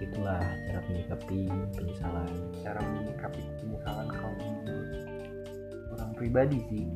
itulah 0.00 0.40
cara 0.40 0.80
menyikapi 0.88 1.48
penyesalan. 1.76 2.28
cara 2.60 2.80
menyikapi 2.82 3.40
penyesalan 3.62 4.08
kalau 4.10 4.36
orang 5.96 6.10
pribadi 6.16 6.58
sih. 6.68 6.86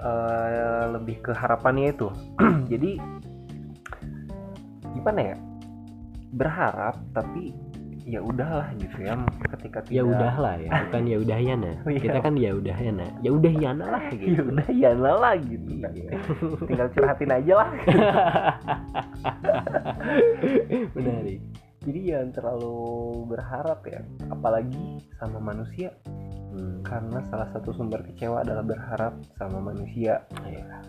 Eh, 0.00 0.84
lebih 0.96 1.20
ke 1.20 1.32
harapannya 1.36 1.92
itu. 1.92 2.08
Jadi 2.72 2.96
gimana 4.96 5.20
ya? 5.20 5.36
Berharap 6.32 6.96
tapi 7.12 7.52
ya 8.10 8.18
udahlah 8.18 8.66
gitu 8.74 9.06
ya 9.06 9.14
ketika 9.54 9.78
tidak 9.86 9.94
Ya 9.94 10.02
udahlah 10.02 10.54
ya, 10.58 10.70
bukan 10.90 11.02
ya 11.06 11.16
udah 11.22 11.38
yana. 11.38 11.70
Oh, 11.86 11.90
iya. 11.94 12.00
Kita 12.02 12.18
kan 12.18 12.34
ya 12.34 12.50
udah 12.52 12.76
yana. 12.76 13.06
Ya 13.22 13.30
udah 13.30 13.52
yana 13.54 13.84
lah 13.86 14.02
ya 14.10 14.18
gitu. 14.18 14.42
udah 14.50 14.68
ya 14.74 14.90
lah 14.98 15.34
gitu. 15.38 15.68
Iya. 15.70 16.10
tinggal 16.68 16.88
curhatin 16.90 17.30
aja 17.30 17.52
lah 17.54 17.70
Menarik. 20.94 21.40
jadi 21.80 21.98
jangan 22.12 22.30
terlalu 22.36 22.76
berharap 23.26 23.80
ya 23.88 24.00
apalagi 24.28 25.00
sama 25.16 25.38
manusia 25.40 25.94
Hmm. 26.50 26.82
karena 26.82 27.22
salah 27.30 27.46
satu 27.54 27.70
sumber 27.70 28.02
kecewa 28.02 28.42
adalah 28.42 28.66
berharap 28.66 29.14
sama 29.38 29.62
manusia 29.62 30.26
Iya. 30.42 30.82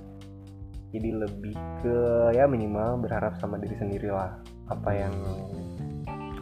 jadi 0.90 1.22
lebih 1.22 1.54
ke 1.86 1.98
ya 2.34 2.50
minimal 2.50 2.98
berharap 2.98 3.38
sama 3.38 3.62
diri 3.62 3.78
sendiri 3.78 4.10
lah 4.10 4.42
apa 4.74 4.90
yang 4.90 5.14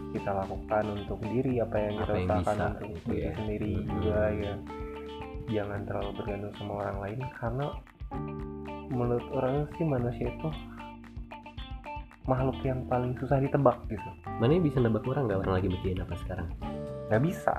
kita 0.10 0.32
lakukan 0.34 0.84
untuk 0.90 1.20
diri 1.22 1.54
apa 1.60 1.76
yang 1.78 1.94
kita 1.96 2.04
Apa 2.04 2.14
yang 2.14 2.26
usahakan 2.26 2.56
bisa, 2.56 2.66
untuk 2.66 2.90
gitu 2.90 3.08
diri 3.08 3.22
ya. 3.22 3.32
sendiri 3.36 3.74
Hmm. 3.74 3.88
juga 3.90 4.20
ya 4.32 4.54
jangan 5.50 5.80
terlalu 5.84 6.12
bergantung 6.14 6.54
sama 6.56 6.74
orang 6.80 6.98
lain 7.00 7.20
karena 7.36 7.66
menurut 8.90 9.28
orang 9.32 9.56
sih 9.74 9.86
manusia 9.86 10.28
itu 10.28 10.50
makhluk 12.26 12.58
yang 12.62 12.86
paling 12.86 13.18
susah 13.18 13.38
ditebak 13.38 13.78
gitu 13.88 14.10
Mana 14.38 14.58
bisa 14.58 14.78
nebak 14.78 15.02
orang 15.04 15.26
nggak 15.26 15.42
orang 15.42 15.54
lagi 15.58 15.68
mikirin 15.68 16.00
apa 16.00 16.16
sekarang? 16.18 16.48
nggak 17.10 17.22
bisa 17.26 17.54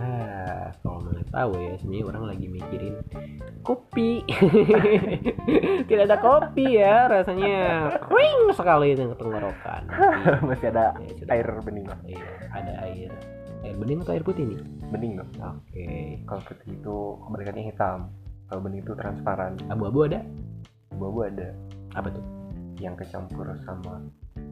Ah, 0.00 0.72
kalau 0.80 1.04
mana 1.04 1.20
tahu 1.28 1.52
ya, 1.60 1.72
sebenarnya 1.76 2.04
orang 2.08 2.24
lagi 2.32 2.46
mikirin 2.48 2.94
kopi. 3.60 4.24
Tidak 5.88 6.04
ada 6.08 6.16
kopi 6.16 6.80
ya, 6.80 7.04
rasanya 7.06 7.92
kering 8.08 8.40
sekali 8.56 8.96
dengan 8.96 9.16
tenggorokan. 9.20 9.82
Masih 10.48 10.72
ada 10.72 10.96
ya, 10.96 11.36
air 11.36 11.46
bening 11.60 11.84
Iya, 12.08 12.26
ada 12.50 12.72
air. 12.88 13.12
Air 13.60 13.76
bening 13.76 14.00
atau 14.00 14.16
air 14.16 14.24
putih 14.24 14.48
nih? 14.48 14.60
bening 14.90 15.22
dong 15.22 15.30
Oke. 15.38 16.18
kalau 16.26 16.42
putih 16.42 16.74
itu 16.74 16.96
kebalikannya 17.22 17.62
hitam 17.70 17.98
kalau 18.50 18.58
bening 18.58 18.82
itu 18.82 18.90
transparan 18.98 19.54
Abu-abu 19.70 20.10
ada? 20.10 20.24
abu-abu 20.90 21.30
ada 21.30 21.54
Apa 21.94 22.10
tuh? 22.10 22.24
yang 22.80 22.98
kecampur 22.98 23.46
sama 23.62 24.02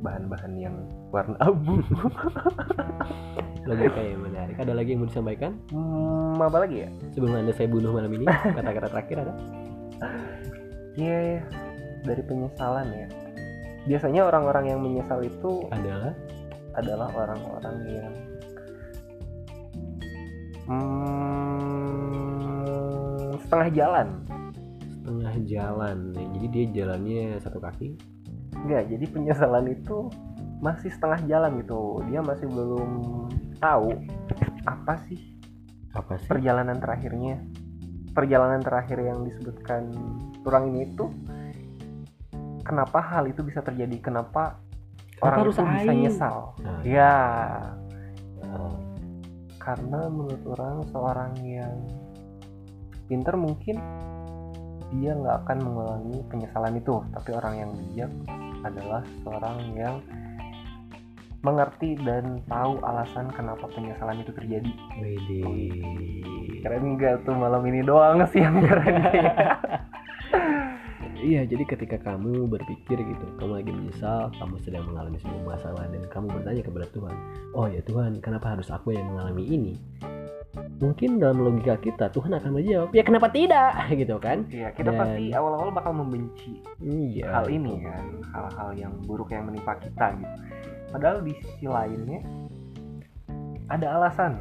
bahan-bahan 0.02 0.52
yang 0.59 0.75
warna 1.11 1.35
abu 1.49 1.83
Logika 3.69 4.00
yang 4.00 4.25
menarik. 4.25 4.57
Ada 4.57 4.73
lagi 4.73 4.97
yang 4.97 5.05
mau 5.05 5.11
disampaikan? 5.12 5.52
hmm, 5.69 6.40
apa 6.40 6.64
lagi 6.64 6.88
ya 6.88 6.90
Sebelum 7.12 7.37
anda 7.37 7.52
saya 7.52 7.69
bunuh 7.69 7.93
malam 7.93 8.09
ini, 8.17 8.25
kata-kata 8.57 8.88
terakhir 8.88 9.17
ada? 9.28 9.35
ya 10.99 11.43
dari 12.02 12.23
penyesalan 12.26 12.90
ya 12.90 13.07
biasanya 13.87 14.26
orang-orang 14.26 14.75
yang 14.75 14.83
menyesal 14.83 15.23
itu 15.23 15.62
Adalah 15.71 16.11
adalah 16.75 17.11
orang-orang 17.14 17.76
yang 17.87 18.14
hmm, 20.71 21.78
setengah 23.47 23.71
jalan 23.75 24.09
setengah 25.09 25.35
jalan. 25.49 25.99
Jadi 26.12 26.47
dia 26.52 26.64
jalannya 26.85 27.40
satu 27.40 27.57
kaki. 27.64 27.97
Enggak, 28.64 28.90
jadi 28.90 29.04
penyesalan 29.08 29.66
itu 29.70 30.10
masih 30.58 30.90
setengah 30.90 31.20
jalan 31.26 31.62
gitu. 31.62 32.02
Dia 32.10 32.20
masih 32.20 32.46
belum 32.50 32.90
tahu 33.58 33.90
apa 34.66 34.94
sih 35.08 35.18
Apa 35.94 36.18
sih? 36.18 36.26
perjalanan 36.26 36.78
terakhirnya. 36.78 37.38
Perjalanan 38.12 38.58
terakhir 38.60 38.98
yang 38.98 39.22
disebutkan 39.22 39.94
orang 40.42 40.74
ini 40.74 40.90
itu 40.90 41.06
kenapa 42.60 42.98
hal 42.98 43.30
itu 43.30 43.46
bisa 43.46 43.62
terjadi? 43.62 43.96
Kenapa 44.02 44.58
orang 45.22 45.38
harus 45.46 45.54
itu 45.54 45.64
bisa 45.64 45.90
aing? 45.90 46.00
nyesal? 46.04 46.36
Nah, 46.58 46.80
Ya, 46.82 47.14
oh, 48.42 48.74
karena 49.56 50.10
menurut 50.10 50.42
orang 50.58 50.76
seorang 50.90 51.32
yang 51.40 51.74
pinter 53.06 53.34
mungkin 53.38 53.76
dia 54.90 55.12
nggak 55.12 55.44
akan 55.44 55.58
mengulangi 55.64 56.18
penyesalan 56.28 56.74
itu 56.76 56.96
tapi 57.12 57.30
orang 57.36 57.54
yang 57.56 57.70
bijak 57.76 58.10
adalah 58.64 59.02
seorang 59.22 59.58
yang 59.78 59.96
mengerti 61.46 61.94
dan 62.02 62.42
tahu 62.50 62.82
alasan 62.82 63.30
kenapa 63.30 63.70
penyesalan 63.70 64.18
itu 64.26 64.32
terjadi 64.34 64.72
Widih. 64.98 66.60
keren 66.66 66.98
nggak 66.98 67.22
tuh 67.22 67.34
malam 67.38 67.62
ini 67.62 67.86
doang 67.86 68.26
sih 68.26 68.42
yang 68.42 68.58
keren 68.62 68.96
Iya, 71.18 71.42
jadi 71.50 71.66
ketika 71.66 71.98
kamu 71.98 72.46
berpikir 72.46 72.94
gitu, 72.94 73.26
kamu 73.42 73.58
lagi 73.58 73.74
menyesal, 73.74 74.30
kamu 74.38 74.54
sedang 74.62 74.86
mengalami 74.86 75.18
sebuah 75.18 75.58
masalah 75.58 75.90
dan 75.90 76.06
kamu 76.06 76.30
bertanya 76.30 76.62
kepada 76.62 76.86
Tuhan, 76.94 77.16
"Oh 77.58 77.66
ya 77.66 77.82
Tuhan, 77.82 78.22
kenapa 78.22 78.54
harus 78.54 78.70
aku 78.70 78.94
yang 78.94 79.10
mengalami 79.10 79.42
ini?" 79.50 79.74
Mungkin 80.78 81.18
dalam 81.18 81.42
logika 81.42 81.75
kita 81.76 82.06
Tuhan 82.08 82.30
akan 82.32 82.50
menjawab, 82.52 82.88
"Ya 82.92 83.02
kenapa 83.02 83.26
tidak?" 83.28 83.75
gitu 84.00 84.14
kan? 84.16 84.47
ya 84.49 84.70
kita 84.70 84.88
Dan- 84.88 84.99
pasti 84.99 85.25
awal-awal 85.32 85.70
bakal 85.70 85.92
membenci 85.92 86.62
Iya. 86.78 87.26
hal 87.32 87.47
ini 87.49 87.82
kan 87.82 88.04
hal-hal 88.30 88.70
yang 88.73 88.92
buruk 89.02 89.28
yang 89.28 89.44
menimpa 89.44 89.75
kita 89.76 90.14
gitu 90.14 90.35
padahal 90.88 91.20
di 91.20 91.35
sisi 91.35 91.66
lainnya 91.66 92.23
ada 93.66 93.87
alasan 93.92 94.38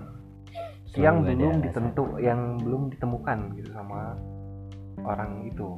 Selalu 0.87 1.01
yang 1.01 1.15
belum 1.19 1.41
alasan. 1.51 1.63
ditentu 1.63 2.03
yang 2.17 2.39
belum 2.57 2.81
ditemukan 2.93 3.37
gitu 3.55 3.69
sama 3.73 4.15
orang 5.03 5.43
itu 5.43 5.73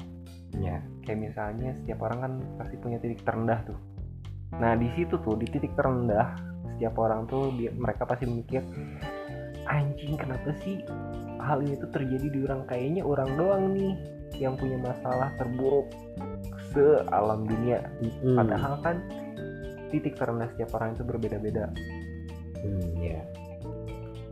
Ya. 0.52 0.84
kayak 1.02 1.20
misalnya 1.24 1.74
setiap 1.76 2.00
orang 2.02 2.20
kan 2.20 2.32
pasti 2.58 2.76
punya 2.76 2.98
titik 2.98 3.24
terendah 3.24 3.64
tuh 3.64 3.80
nah 4.52 4.74
di 4.74 4.90
situ 4.92 5.16
tuh 5.20 5.34
di 5.36 5.46
titik 5.46 5.74
terendah 5.74 6.36
setiap 6.70 6.96
orang 6.98 7.26
tuh 7.26 7.50
dia, 7.54 7.70
mereka 7.72 8.04
pasti 8.04 8.26
mikir 8.26 8.62
anjing 9.70 10.18
kenapa 10.18 10.50
sih 10.66 10.82
hal 11.40 11.62
ini 11.62 11.78
tuh 11.78 11.90
terjadi 11.94 12.28
di 12.28 12.40
orang? 12.50 12.66
Kayaknya 12.66 13.02
orang 13.06 13.30
doang 13.38 13.64
nih 13.78 13.94
yang 14.42 14.58
punya 14.58 14.78
masalah 14.82 15.30
terburuk 15.38 15.88
sealam 16.74 17.46
dunia. 17.46 17.86
Hmm. 18.22 18.38
padahal 18.38 18.74
kan 18.82 18.98
titik 19.90 20.18
terendah 20.18 20.50
setiap 20.54 20.78
orang 20.78 20.98
itu 20.98 21.04
berbeda-beda. 21.06 21.66
Hmm, 22.60 22.92
ya 23.00 23.22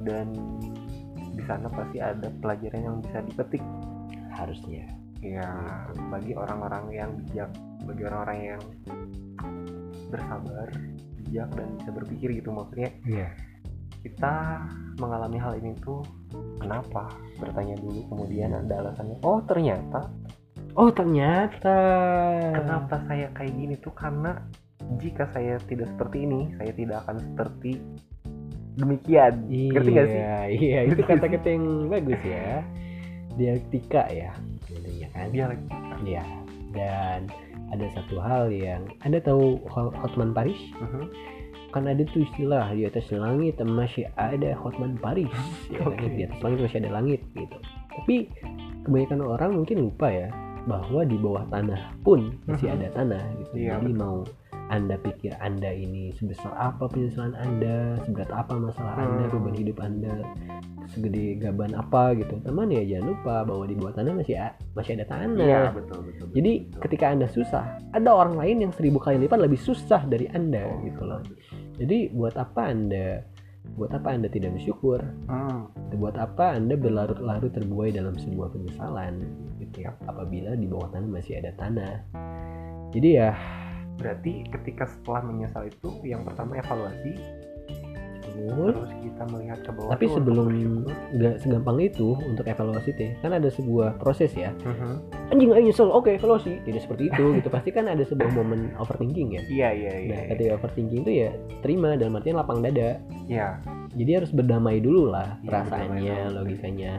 dan 0.07 0.31
di 1.35 1.43
sana 1.45 1.69
pasti 1.69 1.97
ada 1.99 2.31
pelajaran 2.41 2.81
yang 2.81 2.97
bisa 3.01 3.19
dipetik. 3.25 3.63
Harusnya. 4.33 4.85
Ya 5.19 5.49
bagi 6.13 6.37
orang-orang 6.37 6.85
yang 6.93 7.11
bijak 7.25 7.49
bagi 7.89 8.05
orang-orang 8.05 8.39
yang 8.55 8.61
bersabar 10.13 10.69
bijak 11.19 11.49
dan 11.57 11.67
bisa 11.81 11.89
berpikir 11.91 12.29
gitu 12.37 12.49
maksudnya. 12.53 12.89
Iya. 13.03 13.29
Kita 14.07 14.63
mengalami 14.97 15.35
hal 15.35 15.59
ini 15.59 15.75
tuh 15.83 15.99
kenapa? 16.57 17.11
Bertanya 17.35 17.75
dulu 17.75 18.07
kemudian 18.07 18.55
ada 18.55 18.79
alasannya. 18.79 19.19
Oh 19.21 19.43
ternyata. 19.43 20.07
Oh 20.73 20.87
ternyata. 20.89 21.77
Kenapa 22.55 23.03
saya 23.03 23.27
kayak 23.35 23.51
gini 23.51 23.75
tuh? 23.77 23.91
Karena 23.91 24.39
jika 24.97 25.27
saya 25.35 25.59
tidak 25.67 25.91
seperti 25.91 26.23
ini 26.23 26.55
saya 26.55 26.71
tidak 26.71 27.03
akan 27.03 27.17
seperti 27.19 27.71
demikian. 28.77 29.33
Iya 29.49 29.71
ngerti 29.75 29.89
gak 29.91 30.07
sih? 30.07 30.21
Iya 30.63 30.79
itu 30.87 31.01
kata-kata 31.03 31.47
yang 31.49 31.65
bagus 31.91 32.21
ya. 32.23 32.63
Dialektika 33.35 34.07
ya 34.09 34.31
intinya 34.71 35.07
kan. 35.11 35.27
Dialektika. 35.29 35.95
Iya. 36.01 36.23
dan 36.67 37.25
ada 37.73 37.87
satu 37.95 38.19
hal 38.21 38.51
yang 38.51 38.85
anda 39.01 39.17
tahu 39.17 39.57
Ho- 39.71 39.95
Hotman 39.97 40.29
Paris 40.29 40.59
Mhm. 40.77 41.03
Kan 41.69 41.83
ada 41.83 42.03
tuh 42.05 42.23
istilah 42.23 42.71
di 42.71 42.83
atas 42.83 43.07
langit 43.09 43.59
masih 43.59 44.07
ada 44.13 44.55
Hotman 44.55 44.95
Paris 44.95 45.27
ya? 45.67 45.83
Oke. 45.87 46.07
di 46.07 46.23
atas 46.23 46.39
langit 46.39 46.59
masih 46.61 46.79
ada 46.79 46.91
langit 46.93 47.19
gitu 47.33 47.57
tapi 47.91 48.15
kebanyakan 48.81 49.19
orang 49.21 49.51
mungkin 49.53 49.77
lupa 49.83 50.07
ya 50.07 50.29
bahwa 50.63 51.01
di 51.01 51.15
bawah 51.15 51.43
tanah 51.47 51.79
pun 52.01 52.35
masih 52.43 52.67
Mhm. 52.67 52.75
ada 52.75 52.87
tanah 52.93 53.23
gitu 53.37 53.51
Iya, 53.57 53.75
jadi 53.75 53.87
betul. 53.89 53.97
mau 53.97 54.17
anda 54.67 54.95
pikir 54.97 55.31
anda 55.39 55.71
ini 55.71 56.11
sebesar 56.13 56.51
apa 56.51 56.87
penyesalan 56.87 57.33
anda 57.33 57.95
seberat 58.03 58.27
apa 58.29 58.53
masalah 58.53 58.95
anda 58.95 59.23
Hmm. 59.25 59.33
beban 59.39 59.55
hidup 59.55 59.77
anda 59.79 60.15
segede 60.87 61.35
gaban 61.37 61.71
apa 61.71 62.15
gitu 62.15 62.39
teman 62.41 62.67
ya 62.67 62.79
jangan 62.81 63.11
lupa 63.11 63.35
bahwa 63.43 63.63
di 63.63 63.75
bawah 63.75 63.93
tanah 63.93 64.13
masih 64.15 64.35
masih 64.71 64.91
ada 64.95 65.05
tanah 65.05 65.39
iya 65.39 65.61
betul 65.71 65.99
betul 66.03 66.27
jadi 66.31 66.51
betul. 66.63 66.79
ketika 66.83 67.05
anda 67.07 67.27
susah, 67.27 67.63
ada 67.91 68.09
orang 68.09 68.35
lain 68.35 68.57
yang 68.63 68.71
seribu 68.71 68.97
kali 68.97 69.19
lipat 69.19 69.39
lebih 69.39 69.57
susah 69.57 70.03
dari 70.03 70.27
anda 70.31 70.63
Oh, 70.63 70.79
gitu 70.83 71.01
loh. 71.03 71.19
Jadi 71.77 72.09
buat 72.09 72.33
apa 72.33 72.71
anda, 72.71 73.21
buat 73.75 73.91
apa 73.91 74.09
anda 74.09 74.27
tidak 74.27 74.55
bersyukur? 74.55 74.99
Hmm, 75.27 75.69
Buat 75.93 76.17
apa 76.17 76.57
anda 76.57 76.73
berlarut-larut 76.73 77.53
terbuai 77.53 77.93
dalam 77.93 78.17
sebuah 78.17 78.49
penyesalan? 78.49 79.21
Gitu 79.59 79.85
ya. 79.85 79.93
Apabila 80.03 80.53
di 80.53 80.65
bawah 80.65 80.89
tanah 80.89 81.05
masih 81.07 81.37
ada 81.37 81.53
tanah. 81.53 81.93
Jadi 82.91 83.09
ya, 83.13 83.29
berarti 83.97 84.45
ketika 84.49 84.85
setelah 84.85 85.25
menyesal 85.25 85.65
itu 85.65 85.89
yang 86.01 86.21
pertama 86.21 86.55
evaluasi 86.55 87.17
betul. 88.27 88.69
terus 88.69 88.93
kita 89.01 89.23
melihat 89.33 89.59
ke 89.65 89.71
bawah 89.73 89.89
Tapi 89.97 90.05
sebelum 90.13 90.47
nggak 91.17 91.35
segampang 91.41 91.77
itu 91.81 92.13
untuk 92.21 92.45
evaluasi 92.45 92.93
teh, 92.93 93.11
kan 93.19 93.33
ada 93.33 93.49
sebuah 93.49 93.97
proses 93.97 94.29
ya. 94.37 94.53
Mhm. 94.61 94.93
Anjing 95.33 95.49
ayo 95.51 95.63
nyesel, 95.65 95.89
oke 95.89 96.13
evaluasi. 96.13 96.61
Tidak 96.61 96.81
seperti 96.81 97.09
itu 97.09 97.23
gitu. 97.41 97.49
Pasti 97.49 97.73
kan 97.73 97.89
ada 97.89 98.05
sebuah 98.05 98.29
momen 98.29 98.77
overthinking 98.77 99.33
ya. 99.33 99.41
iya 99.49 99.69
iya 99.73 99.93
iya 99.97 100.09
Nah, 100.13 100.19
iya. 100.21 100.29
ketika 100.35 100.49
overthinking 100.61 101.01
itu 101.01 101.11
ya 101.25 101.29
terima 101.65 101.97
dalam 101.97 102.13
artian 102.13 102.37
lapang 102.37 102.61
dada. 102.61 103.01
Iya. 103.25 103.57
Jadi 103.97 104.11
harus 104.13 104.29
berdamai 104.29 104.77
dulu 104.77 105.09
lah 105.09 105.41
Iya, 105.41 105.47
perasaannya, 105.49 106.17
dulu. 106.21 106.35
logikanya. 106.37 106.93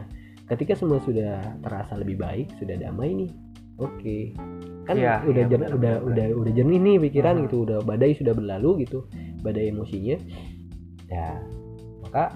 Ketika 0.49 0.73
semua 0.75 0.99
sudah 0.99 1.39
terasa 1.63 1.95
lebih 1.95 2.19
baik, 2.19 2.51
sudah 2.59 2.75
damai 2.75 3.15
nih. 3.15 3.31
Oke. 3.79 4.35
Kan 4.89 4.97
Iya, 4.97 5.21
udah 5.21 5.43
iya, 5.45 5.51
jer- 5.53 5.61
benar, 5.61 5.77
udah 5.77 5.95
udah 6.01 6.27
udah 6.33 6.53
jernih 6.57 6.81
nih 6.81 6.97
pikiran 7.05 7.35
Mhm. 7.37 7.43
gitu, 7.45 7.57
udah 7.69 7.79
badai 7.85 8.17
sudah 8.17 8.33
berlalu 8.33 8.89
gitu. 8.89 9.05
Badai 9.45 9.69
emosinya. 9.69 10.17
Ya, 11.13 11.37
maka 12.01 12.33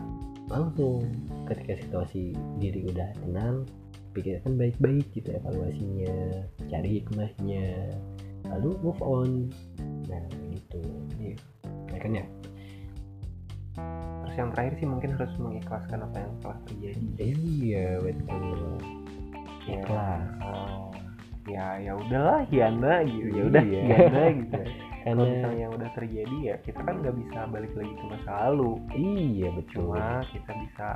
langsung 0.53 1.01
ketika 1.49 1.81
situasi 1.81 2.37
diri 2.61 2.85
udah 2.93 3.09
tenang, 3.25 3.65
pikirkan 4.13 4.61
baik-baik 4.61 5.09
gitu 5.17 5.33
evaluasinya, 5.33 6.45
cari 6.69 7.01
hikmahnya, 7.01 7.89
lalu 8.53 8.77
move 8.85 9.01
on. 9.01 9.49
Nah, 10.13 10.21
gitu. 10.53 10.81
Iya. 11.17 11.37
Ya 11.89 11.99
kan 11.99 12.13
ya? 12.13 12.27
terus 14.23 14.37
yang 14.39 14.53
terakhir 14.53 14.75
sih 14.81 14.89
mungkin 14.89 15.11
harus 15.13 15.33
mengikhlaskan 15.37 16.09
apa 16.09 16.17
yang 16.25 16.33
telah 16.41 16.59
terjadi 16.65 17.05
Iya, 17.21 17.89
betul. 18.01 18.81
Ya. 19.69 19.77
Ikhlas. 19.77 20.25
Oh, 20.41 20.89
ya 21.45 21.67
ya 21.79 21.93
udahlah 21.95 22.47
Hiana 22.47 23.03
gitu 23.03 23.29
ya 23.31 23.43
udah 23.51 23.63
Iya. 23.63 23.83
Hiana 23.83 24.25
gitu 24.39 24.61
kalau 25.05 25.25
misalnya 25.27 25.61
yang 25.61 25.73
udah 25.75 25.91
terjadi 25.93 26.37
ya 26.41 26.55
kita 26.63 26.81
kan 26.81 26.95
nggak 27.03 27.17
bisa 27.19 27.39
balik 27.51 27.73
lagi 27.75 27.91
ke 27.93 28.05
masa 28.07 28.31
lalu 28.47 28.71
iya 28.95 29.49
betul. 29.51 29.91
cuma 29.91 30.23
kita 30.31 30.53
bisa 30.63 30.89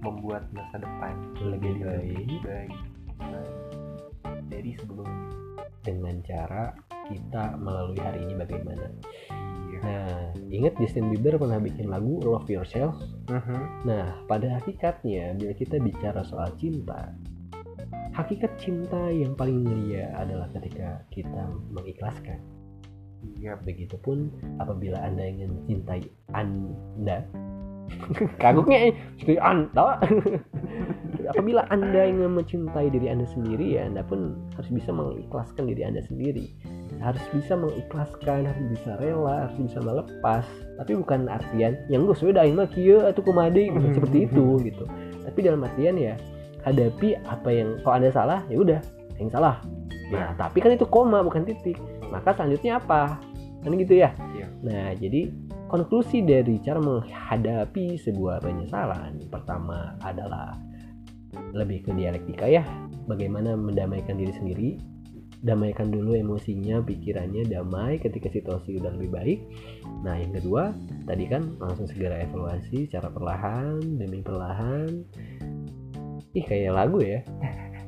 membuat 0.00 0.42
masa 0.52 0.76
depan 0.78 1.14
Lebih 1.42 1.72
baik. 1.82 2.08
lebih 2.16 2.38
baik 2.40 2.72
Baik. 3.16 3.52
dari 4.46 4.70
sebelumnya 4.76 5.28
dengan 5.82 6.16
cara 6.22 6.74
kita 7.06 7.54
melalui 7.56 7.94
hari 7.96 8.18
ini 8.20 8.34
bagaimana. 8.34 8.86
iya 9.70 9.78
Nah, 9.78 10.10
ingat 10.48 10.74
Justin 10.76 11.08
Bieber 11.08 11.36
pernah 11.36 11.62
bikin 11.62 11.86
lagu 11.86 12.18
Love 12.18 12.48
Yourself. 12.48 12.98
Mhm. 13.30 13.86
Nah, 13.86 14.18
pada 14.26 14.58
hakikatnya 14.58 15.36
bila 15.36 15.52
kita 15.52 15.78
bicara 15.78 16.24
soal 16.24 16.50
cinta, 16.56 17.14
hakikat 18.16 18.56
cinta 18.56 19.12
yang 19.12 19.36
paling 19.36 19.60
mulia 19.60 20.08
adalah 20.16 20.48
ketika 20.56 21.04
kita 21.12 21.52
mengikhlaskan. 21.68 22.40
iya 23.36 23.60
Begitupun 23.60 24.32
apabila 24.56 24.96
Anda 25.04 25.28
ingin 25.28 25.52
mencintai 25.52 26.08
Anda. 26.32 27.28
Kaguknya 28.42 28.90
seperti 29.14 29.38
Anda 29.38 30.02
Apabila 31.30 31.70
Anda 31.70 32.02
ingin 32.08 32.34
mencintai 32.34 32.90
diri 32.90 33.06
Anda 33.12 33.28
sendiri 33.30 33.78
ya 33.78 33.86
Anda 33.86 34.02
pun 34.02 34.34
harus 34.58 34.70
bisa 34.74 34.90
mengikhlaskan 34.90 35.68
diri 35.68 35.84
Anda 35.84 36.00
sendiri. 36.08 36.56
Harus 37.04 37.22
bisa 37.36 37.52
mengikhlaskan, 37.52 38.48
harus 38.48 38.64
bisa 38.72 38.96
rela, 38.96 39.46
harus 39.46 39.60
bisa 39.60 39.78
melepas. 39.84 40.48
Tapi 40.80 40.96
bukan 40.96 41.28
artian 41.28 41.76
yang 41.92 42.08
gue 42.08 42.16
sudah 42.16 42.48
mah 42.48 42.66
kieu 42.72 43.04
atau 43.04 43.20
kumade 43.20 43.68
bukan 43.68 43.92
seperti 43.92 44.24
itu 44.24 44.56
gitu. 44.64 44.88
Tapi 45.28 45.38
dalam 45.44 45.60
artian 45.62 46.00
ya 46.00 46.16
hadapi 46.66 47.14
apa 47.22 47.48
yang 47.54 47.78
kalau 47.86 47.94
Anda 48.02 48.10
salah 48.10 48.40
ya 48.50 48.58
udah 48.58 48.80
yang 49.22 49.30
salah. 49.30 49.62
Ya, 50.06 50.34
tapi 50.38 50.62
kan 50.62 50.70
itu 50.74 50.86
koma 50.86 51.22
bukan 51.22 51.46
titik. 51.46 51.78
Maka 52.10 52.34
selanjutnya 52.34 52.78
apa? 52.78 53.18
Kan 53.62 53.74
gitu 53.78 53.98
ya. 53.98 54.10
Iya. 54.34 54.46
nah 54.62 54.94
jadi 54.98 55.30
konklusi 55.70 56.22
dari 56.22 56.58
cara 56.62 56.78
menghadapi 56.78 57.98
sebuah 57.98 58.42
penyesalan 58.42 59.26
pertama 59.30 59.94
adalah 60.02 60.58
lebih 61.54 61.86
ke 61.86 61.90
dialektika 61.94 62.46
ya. 62.46 62.62
Bagaimana 63.06 63.54
mendamaikan 63.54 64.18
diri 64.18 64.34
sendiri 64.34 64.70
damaikan 65.44 65.92
dulu 65.92 66.16
emosinya 66.16 66.80
pikirannya 66.80 67.46
damai 67.46 68.00
ketika 68.00 68.26
situasi 68.32 68.80
udah 68.80 68.90
lebih 68.98 69.10
baik. 69.12 69.38
Nah 70.02 70.16
yang 70.18 70.32
kedua 70.34 70.72
tadi 71.04 71.28
kan 71.28 71.54
langsung 71.62 71.86
segera 71.86 72.22
evaluasi 72.24 72.88
secara 72.88 73.12
perlahan 73.12 73.78
demi 74.00 74.24
perlahan 74.24 75.04
ih 76.36 76.44
kayak 76.44 76.76
lagu 76.76 77.00
ya 77.00 77.24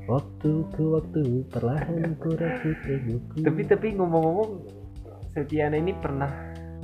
waktu 0.08 0.64
ke 0.72 0.82
waktu 0.82 1.44
perlahan 1.52 2.16
ku 2.16 2.32
rakit 2.32 2.80
egoku 2.88 3.44
tapi 3.44 3.60
tapi 3.68 3.86
ngomong-ngomong 3.94 4.64
Setiana 5.28 5.76
ini 5.76 5.92
pernah 6.00 6.32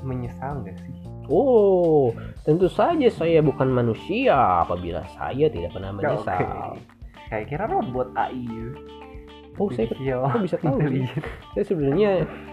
menyesal 0.05 0.61
nggak 0.61 0.77
sih 0.85 0.94
Oh, 1.24 2.12
tentu 2.44 2.68
saja 2.68 3.09
saya 3.09 3.40
bukan 3.40 3.72
manusia 3.72 4.61
apabila 4.61 5.00
saya 5.16 5.48
tidak 5.48 5.72
pernah 5.72 5.96
menyesal. 5.96 6.77
kayak 7.33 7.48
kira 7.48 7.64
robot 7.64 8.12
AI 8.12 8.44
Oh, 9.57 9.70
saya 9.70 9.87
kok 9.88 10.03
bisa 10.42 10.59
tahu 10.59 10.83
sih? 10.90 11.07
Saya 11.55 11.64
sebenarnya 11.64 12.11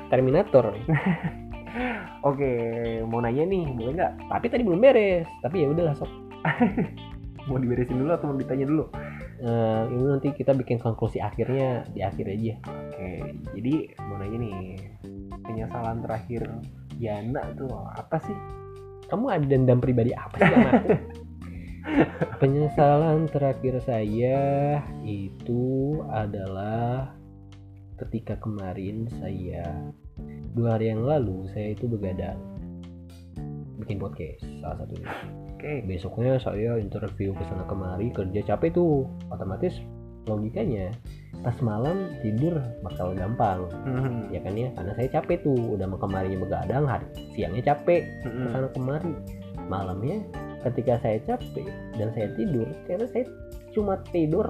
Terminator. 0.07 0.69
Oke, 2.29 2.51
mau 3.09 3.17
nanya 3.19 3.41
nih, 3.41 3.65
boleh 3.73 3.93
nggak? 3.97 4.13
Tapi 4.29 4.45
tadi 4.53 4.61
belum 4.61 4.77
beres. 4.77 5.25
Tapi 5.41 5.65
ya 5.65 5.67
udahlah 5.73 5.97
sok. 5.97 6.11
Mau 7.49 7.57
diberesin 7.57 7.97
dulu 7.97 8.11
atau 8.13 8.29
mau 8.29 8.37
ditanya 8.37 8.65
dulu? 8.69 8.85
Eh, 9.41 9.83
ini 9.89 10.03
nanti 10.05 10.29
kita 10.37 10.53
bikin 10.53 10.77
konklusi 10.77 11.17
akhirnya 11.17 11.81
di 11.89 12.05
akhir 12.05 12.29
aja. 12.29 12.53
Oke, 12.69 13.09
jadi 13.57 13.73
mau 14.05 14.21
nanya 14.21 14.37
nih, 14.37 14.57
penyesalan 15.41 16.05
terakhir 16.05 16.45
Yana 17.01 17.41
tuh 17.57 17.73
apa 17.97 18.21
sih? 18.21 18.37
Kamu 19.09 19.25
ada 19.33 19.41
dendam 19.49 19.81
pribadi 19.81 20.13
apa 20.13 20.37
sih 20.37 20.45
sama 20.53 20.69
aku? 20.77 20.89
Penyesalan 22.41 23.25
terakhir 23.25 23.81
saya 23.81 24.77
itu 25.01 25.97
adalah 26.13 27.09
ketika 27.97 28.37
kemarin 28.37 29.09
saya 29.17 29.65
dua 30.53 30.77
hari 30.77 30.93
yang 30.93 31.01
lalu 31.01 31.49
saya 31.49 31.73
itu 31.73 31.89
begadang 31.89 32.37
bikin 33.81 33.97
podcast 33.97 34.45
salah 34.61 34.85
satunya. 34.85 35.40
Oke. 35.61 35.85
besoknya 35.85 36.33
saya 36.35 36.75
interview 36.75 37.31
ke 37.31 37.43
sana 37.45 37.63
kemari 37.63 38.09
kerja 38.09 38.41
capek 38.43 38.73
tuh 38.73 39.05
otomatis 39.29 39.77
logikanya 40.23 40.89
pas 41.39 41.57
malam 41.59 42.13
tidur 42.19 42.53
bakal 42.81 43.13
gampang 43.13 43.65
Hmm. 43.81 44.29
ya 44.29 44.37
kan 44.39 44.53
ya 44.53 44.69
karena 44.71 44.93
saya 44.93 45.09
capek 45.11 45.41
tuh 45.41 45.57
udah 45.71 45.85
mau 45.85 45.97
kemarinya 45.97 46.37
begadang 46.39 46.85
hari 46.85 47.05
siangnya 47.31 47.61
capek 47.67 48.05
ke 48.21 48.27
Hmm. 48.27 48.49
sana 48.51 48.67
kemari 48.69 49.13
malamnya 49.65 50.21
ketika 50.61 50.97
saya 50.99 51.17
capek 51.23 51.65
dan 51.95 52.09
saya 52.11 52.29
tidur 52.33 52.69
ternyata 52.83 53.05
saya 53.07 53.25
cuma 53.71 53.97
tidur 54.09 54.45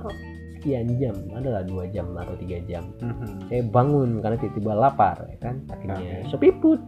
sekian 0.53 0.91
jam 0.95 1.15
adalah 1.31 1.63
dua 1.63 1.87
jam 1.87 2.11
atau 2.13 2.35
tiga 2.35 2.59
jam 2.65 2.83
Hmm. 2.99 3.47
saya 3.47 3.63
bangun 3.63 4.19
karena 4.19 4.35
tiba-tiba 4.37 4.73
lapar 4.73 5.23
ya 5.25 5.37
kan 5.39 5.55
akhirnya 5.67 6.19
Oke. 6.21 6.29
sepiput 6.29 6.79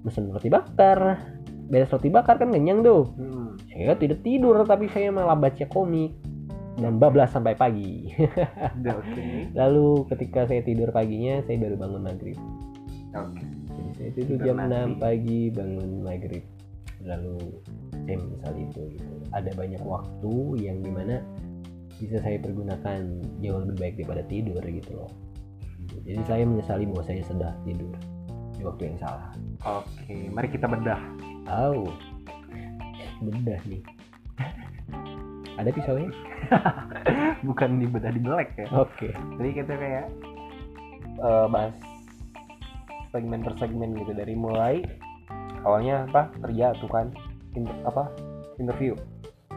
mesen 0.00 0.28
roti 0.28 0.48
bakar 0.48 1.16
beres 1.66 1.88
roti 1.88 2.08
bakar 2.08 2.36
kan 2.36 2.50
kenyang 2.50 2.80
tuh 2.80 3.08
Hmm. 3.14 3.56
saya 3.70 3.94
tidak 3.94 4.20
tidur 4.20 4.58
tapi 4.64 4.86
saya 4.88 5.08
malah 5.08 5.34
baca 5.34 5.64
komik 5.66 6.14
dan 6.74 6.98
bablas 6.98 7.30
sampai 7.30 7.54
pagi 7.54 8.10
Oke. 8.82 9.48
lalu 9.54 10.04
ketika 10.10 10.44
saya 10.44 10.60
tidur 10.60 10.90
paginya 10.90 11.38
saya 11.44 11.56
baru 11.58 11.76
bangun 11.78 12.02
maghrib 12.02 12.38
Oke. 13.14 13.46
jadi 13.70 13.90
saya 13.94 14.10
tidur 14.12 14.36
jam. 14.42 14.56
6 14.58 14.98
pagi 14.98 15.48
bangun 15.48 16.02
maghrib 16.02 16.42
lalu 17.04 17.36
saya 18.04 18.16
misal 18.18 18.54
itu 18.56 18.80
gitu 18.96 19.12
ada 19.30 19.50
banyak 19.54 19.82
waktu 19.82 20.34
yang 20.58 20.80
di 20.80 20.90
mana 20.90 21.20
bisa 21.94 22.18
saya 22.18 22.42
pergunakan 22.42 23.00
jauh 23.38 23.60
lebih 23.62 23.76
baik 23.78 23.94
daripada 23.96 24.22
tidur 24.26 24.60
gitu 24.60 24.90
loh 24.98 25.10
jadi 26.02 26.20
saya 26.26 26.42
menyesali 26.42 26.90
bahwa 26.90 27.04
saya 27.06 27.22
sudah 27.22 27.52
tidur 27.62 27.94
di 28.54 28.62
waktu 28.62 28.82
yang 28.88 28.98
salah 28.98 29.30
Oke, 29.64 30.28
mari 30.28 30.52
kita 30.52 30.68
bedah. 30.68 31.00
Oh, 31.48 31.88
bedah 33.20 33.60
nih. 33.68 33.82
Ada 35.54 35.70
pisaunya? 35.70 36.10
Bukan 37.48 37.78
di 37.78 37.86
bedah 37.86 38.10
di 38.10 38.20
belek 38.20 38.50
ya. 38.58 38.66
Oke. 38.74 39.12
Jadi 39.12 39.50
kita 39.54 39.72
kayak 39.76 40.06
eh, 41.20 41.46
bahas 41.48 41.76
segmen 43.14 43.46
per 43.46 43.54
segmen 43.62 43.94
gitu 43.94 44.10
dari 44.10 44.34
mulai 44.34 44.82
awalnya 45.62 46.02
apa 46.10 46.34
kerja 46.42 46.74
tuh 46.82 46.90
kan 46.90 47.14
Inter- 47.54 47.82
apa 47.86 48.10
interview 48.58 48.98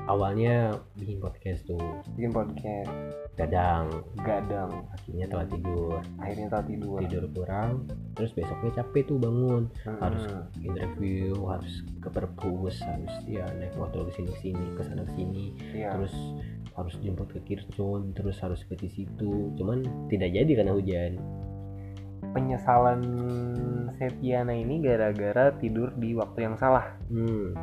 Awalnya 0.08 0.72
bikin 0.96 1.20
podcast 1.20 1.68
tuh, 1.68 2.00
bikin 2.16 2.32
podcast 2.32 3.27
gadang, 3.38 4.02
gadang 4.18 4.90
akhirnya 4.90 5.30
telat 5.30 5.48
tidur, 5.54 6.02
akhirnya 6.18 6.48
tak 6.50 6.64
tidur 6.66 6.98
tidur 7.06 7.24
kurang, 7.32 7.86
terus 8.18 8.34
besoknya 8.34 8.82
capek 8.82 9.04
tuh 9.06 9.22
bangun, 9.22 9.70
Hmm. 9.86 10.00
harus 10.02 10.24
interview, 10.58 11.38
harus 11.46 11.86
ke 12.02 12.10
perpus, 12.10 12.82
harus 12.82 13.14
ya 13.30 13.46
naik 13.62 13.78
motor 13.78 14.10
ke 14.10 14.18
sini 14.18 14.34
sini, 14.42 14.66
ke 14.74 14.82
sana 14.82 15.06
sini, 15.14 15.54
Iya. 15.70 15.94
terus 15.94 16.14
harus 16.74 16.98
jemput 16.98 17.30
ke 17.30 17.40
Kircon, 17.46 18.14
terus 18.18 18.42
harus 18.42 18.66
ke 18.66 18.74
situ, 18.76 19.54
cuman 19.54 19.86
tidak 20.10 20.34
jadi 20.34 20.52
karena 20.58 20.74
hujan. 20.74 21.14
penyesalan 22.28 23.02
Setiana 23.98 24.54
ini 24.54 24.78
gara-gara 24.84 25.50
tidur 25.58 25.90
di 25.96 26.14
waktu 26.14 26.46
yang 26.46 26.56
salah 26.60 26.86
Hmm. 27.10 27.56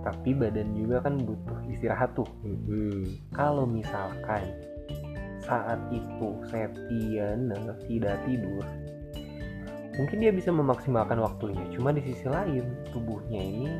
tapi 0.00 0.32
badan 0.32 0.72
juga 0.72 1.02
kan 1.02 1.18
butuh 1.20 1.58
istirahat 1.68 2.14
tuh 2.14 2.28
Hmm. 2.40 3.04
kalau 3.34 3.66
misalkan 3.66 4.46
saat 5.46 5.78
itu 5.94 6.28
Setiana 6.50 7.72
tidak 7.86 8.18
tidur 8.26 8.66
mungkin 9.96 10.18
dia 10.20 10.28
bisa 10.34 10.52
memaksimalkan 10.52 11.16
waktunya 11.22 11.64
cuma 11.72 11.88
di 11.88 12.04
sisi 12.04 12.28
lain 12.28 12.66
tubuhnya 12.92 13.40
ini 13.40 13.70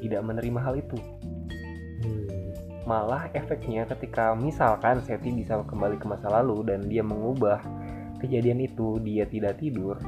tidak 0.00 0.22
menerima 0.24 0.60
hal 0.62 0.74
itu 0.78 0.98
Hmm. 1.98 2.30
malah 2.86 3.26
efeknya 3.34 3.82
ketika 3.90 4.38
misalkan 4.38 5.02
Seti 5.02 5.34
bisa 5.34 5.58
kembali 5.66 5.98
ke 5.98 6.06
masa 6.06 6.30
lalu 6.30 6.62
dan 6.62 6.86
dia 6.86 7.02
mengubah 7.02 7.58
kejadian 8.22 8.62
itu 8.62 9.02
dia 9.02 9.26
tidak 9.26 9.58
tidur 9.58 9.98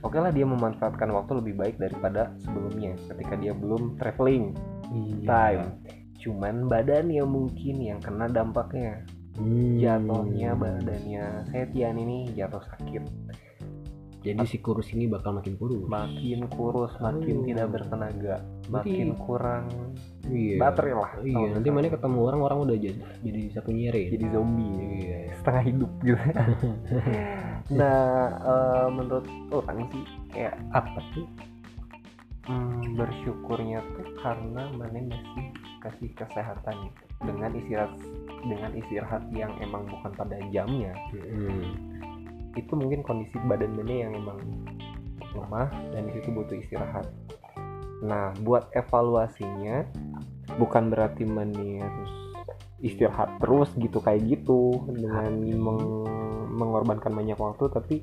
oke 0.00 0.16
lah 0.16 0.32
dia 0.32 0.48
memanfaatkan 0.48 1.12
waktu 1.12 1.36
lebih 1.36 1.52
baik 1.52 1.76
daripada 1.76 2.32
sebelumnya 2.40 2.96
ketika 3.12 3.36
dia 3.36 3.52
belum 3.52 4.00
traveling 4.00 4.56
Iya. 4.88 5.28
time 5.28 5.64
cuman 6.16 6.64
badannya 6.64 7.22
mungkin 7.28 7.76
yang 7.76 8.00
kena 8.00 8.32
dampaknya 8.32 9.04
Hmm. 9.36 9.76
jatuhnya 9.76 10.50
badannya 10.52 11.24
Setian 11.46 11.96
ini 11.96 12.32
jatuh 12.32 12.62
sakit 12.62 13.04
Jadi 14.18 14.42
si 14.42 14.58
kurus 14.58 14.90
ini 14.90 15.06
bakal 15.06 15.38
makin 15.38 15.54
kurus. 15.54 15.86
makin 15.86 16.50
kurus 16.50 16.90
makin 16.98 17.36
Oh. 17.36 17.44
tidak 17.44 17.66
bertenaga 17.70 18.42
Berarti- 18.64 18.90
makin 18.90 19.08
kurang 19.16 19.64
Iya. 20.24 20.56
baterai 20.58 20.92
lah 20.92 21.10
Iya, 21.22 21.46
nanti 21.52 21.68
mana 21.68 21.86
ketemu 21.86 22.18
orang 22.24 22.40
orang 22.42 22.58
udah 22.60 22.76
jadi 22.76 22.98
jadi 23.20 23.40
sapu 23.50 23.70
nyere. 23.70 24.10
jadi 24.10 24.26
zombie 24.28 24.74
Iya. 24.98 25.18
setengah 25.32 25.62
hidup 25.64 25.90
gitu 26.00 26.18
nah 27.78 28.02
eh, 28.40 28.86
menurut 28.88 29.26
orang 29.52 29.78
sih 29.88 30.02
kayak 30.28 30.58
Apa 30.72 30.98
tuh? 31.12 31.26
hmm, 32.46 32.94
bersyukurnya 32.94 33.78
tuh 33.92 34.06
karena 34.16 34.62
mana 34.72 34.98
masih 35.04 35.46
kasih 35.78 36.10
kesehatan 36.12 36.74
gitu. 36.84 37.05
Dengan 37.22 37.50
istirahat 37.56 37.92
dengan 38.46 38.70
istirahat 38.78 39.22
yang 39.34 39.50
emang 39.58 39.88
bukan 39.90 40.12
pada 40.14 40.36
jamnya 40.54 40.92
Hmm. 41.10 41.72
itu 42.56 42.72
mungkin 42.72 43.04
kondisi 43.04 43.36
badan 43.44 43.76
mana 43.76 43.94
yang 44.08 44.12
emang 44.16 44.38
lemah 45.36 45.68
dan 45.92 46.08
di 46.08 46.12
situ 46.16 46.32
butuh 46.32 46.56
istirahat 46.56 47.06
nah 48.04 48.32
buat 48.44 48.68
evaluasinya 48.76 49.84
bukan 50.60 50.92
berarti 50.92 51.24
mana 51.24 51.84
harus 51.84 52.12
istirahat 52.80 53.40
terus 53.40 53.72
gitu 53.80 53.98
kayak 54.04 54.24
gitu 54.28 54.84
dengan 54.92 55.32
meng- 55.40 56.08
mengorbankan 56.56 57.12
banyak 57.12 57.36
waktu 57.36 57.64
tapi 57.72 57.96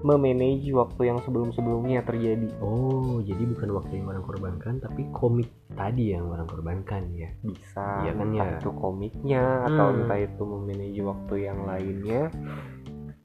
memanage 0.00 0.68
waktu 0.72 1.02
yang 1.06 1.18
sebelum-sebelumnya 1.20 2.02
terjadi 2.02 2.48
Oh, 2.58 3.20
jadi 3.20 3.44
bukan 3.46 3.70
waktu 3.76 3.92
yang 4.00 4.06
orang 4.08 4.24
korbankan, 4.24 4.74
tapi 4.80 5.04
komik 5.12 5.48
tadi 5.72 6.12
yang 6.12 6.26
orang 6.26 6.48
korbankan 6.48 7.12
ya. 7.12 7.28
bisa 7.40 8.04
Iya 8.04 8.12
kan, 8.14 8.26
entah 8.32 8.48
ya? 8.48 8.58
itu 8.58 8.70
komiknya 8.74 9.42
atau 9.66 9.86
Hmm. 9.86 9.98
entah 10.02 10.18
itu 10.18 10.42
memanage 10.42 11.00
waktu 11.00 11.34
yang 11.40 11.58
lainnya 11.64 12.22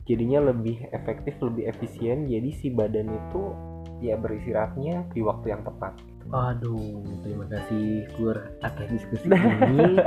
jadinya 0.05 0.53
lebih 0.53 0.85
efektif 0.91 1.33
lebih 1.41 1.65
efisien 1.65 2.29
jadi 2.29 2.49
si 2.53 2.69
badan 2.69 3.09
itu 3.09 3.41
ya 3.99 4.13
beristirahatnya 4.15 5.09
di 5.11 5.21
waktu 5.25 5.49
yang 5.49 5.65
tepat 5.65 5.97
Aduh, 6.25 7.05
terima 7.21 7.45
kasih 7.45 8.09
Kur 8.13 8.33
atas 8.59 8.85
diskusi 8.89 9.29
ini. 9.33 9.97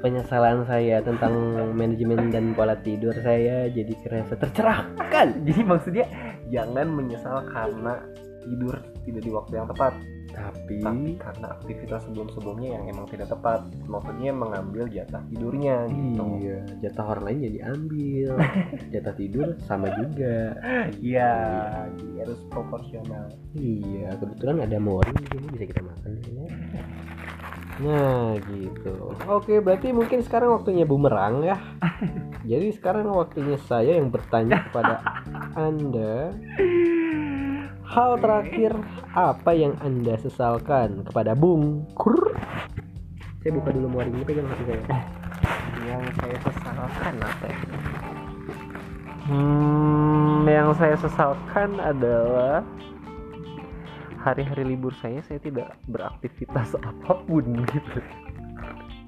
Penyesalan 0.00 0.64
saya 0.64 1.04
tentang 1.04 1.32
manajemen 1.76 2.32
dan 2.32 2.56
pola 2.56 2.72
tidur 2.80 3.12
saya 3.20 3.68
jadi 3.68 3.92
kerasa 4.00 4.32
tercerahkan. 4.40 5.28
jadi 5.46 5.60
maksudnya 5.60 6.06
jangan 6.48 6.88
menyesal 6.88 7.44
karena 7.52 8.00
tidur 8.40 8.74
tidak 9.04 9.22
di 9.22 9.30
waktu 9.30 9.52
yang 9.60 9.68
tepat 9.68 9.94
Tapi, 10.30 10.78
tapi 10.78 11.10
karena 11.18 11.58
aktivitas 11.58 12.06
sebelum-sebelumnya 12.06 12.78
yang 12.78 12.84
emang 12.86 13.02
tidak 13.10 13.34
tepat 13.34 13.66
maksudnya 13.90 14.30
mengambil 14.30 14.86
jatah 14.86 15.18
tidurnya 15.26 15.90
gitu 15.90 16.22
iya, 16.38 16.58
jatah 16.86 17.04
orang 17.12 17.24
lain 17.26 17.38
jadi 17.50 17.58
ambil. 17.74 18.30
jatah 18.94 19.14
tidur 19.18 19.46
sama 19.66 19.90
juga. 19.98 20.54
iya 21.02 21.34
harus 22.14 22.38
proporsional 22.46 23.26
Iya, 23.58 24.14
kebetulan 24.22 24.62
ada 24.62 24.78
mori 24.78 25.10
di 25.10 25.26
sini 25.34 25.46
bisa 25.50 25.64
kita 25.66 25.82
makan 25.82 26.10
di 26.14 26.22
sini. 26.22 26.44
Nah, 27.80 28.36
gitu. 28.44 29.16
Oke, 29.24 29.56
berarti 29.64 29.88
mungkin 29.96 30.20
sekarang 30.20 30.60
waktunya 30.60 30.84
bumerang 30.84 31.40
ya. 31.40 31.56
Jadi 32.50 32.76
sekarang 32.76 33.08
waktunya 33.08 33.56
saya 33.64 33.96
yang 33.96 34.12
bertanya 34.12 34.68
kepada 34.68 35.00
Anda. 35.56 36.36
Hal 37.90 38.20
terakhir 38.20 38.76
apa 39.16 39.50
yang 39.56 39.74
Anda 39.80 40.14
sesalkan 40.20 41.08
kepada 41.08 41.32
Bung 41.32 41.88
Kur? 41.96 42.36
Saya 43.40 43.56
buka 43.56 43.72
dulu 43.72 43.88
ini 44.04 44.22
pegang 44.28 44.46
hati 44.46 44.64
saya. 44.68 44.84
yang 45.88 46.04
saya 46.20 46.36
sesalkan 46.44 47.14
apa 47.24 47.44
ya? 47.48 47.58
Hmm, 49.24 50.44
yang 50.44 50.70
saya 50.76 50.96
sesalkan 51.00 51.80
adalah 51.80 52.60
hari-hari 54.20 54.76
libur 54.76 54.92
saya 55.00 55.24
saya 55.24 55.40
tidak 55.40 55.76
beraktivitas 55.88 56.76
apa 56.90 57.12
pun 57.24 57.64
gitu. 57.64 57.98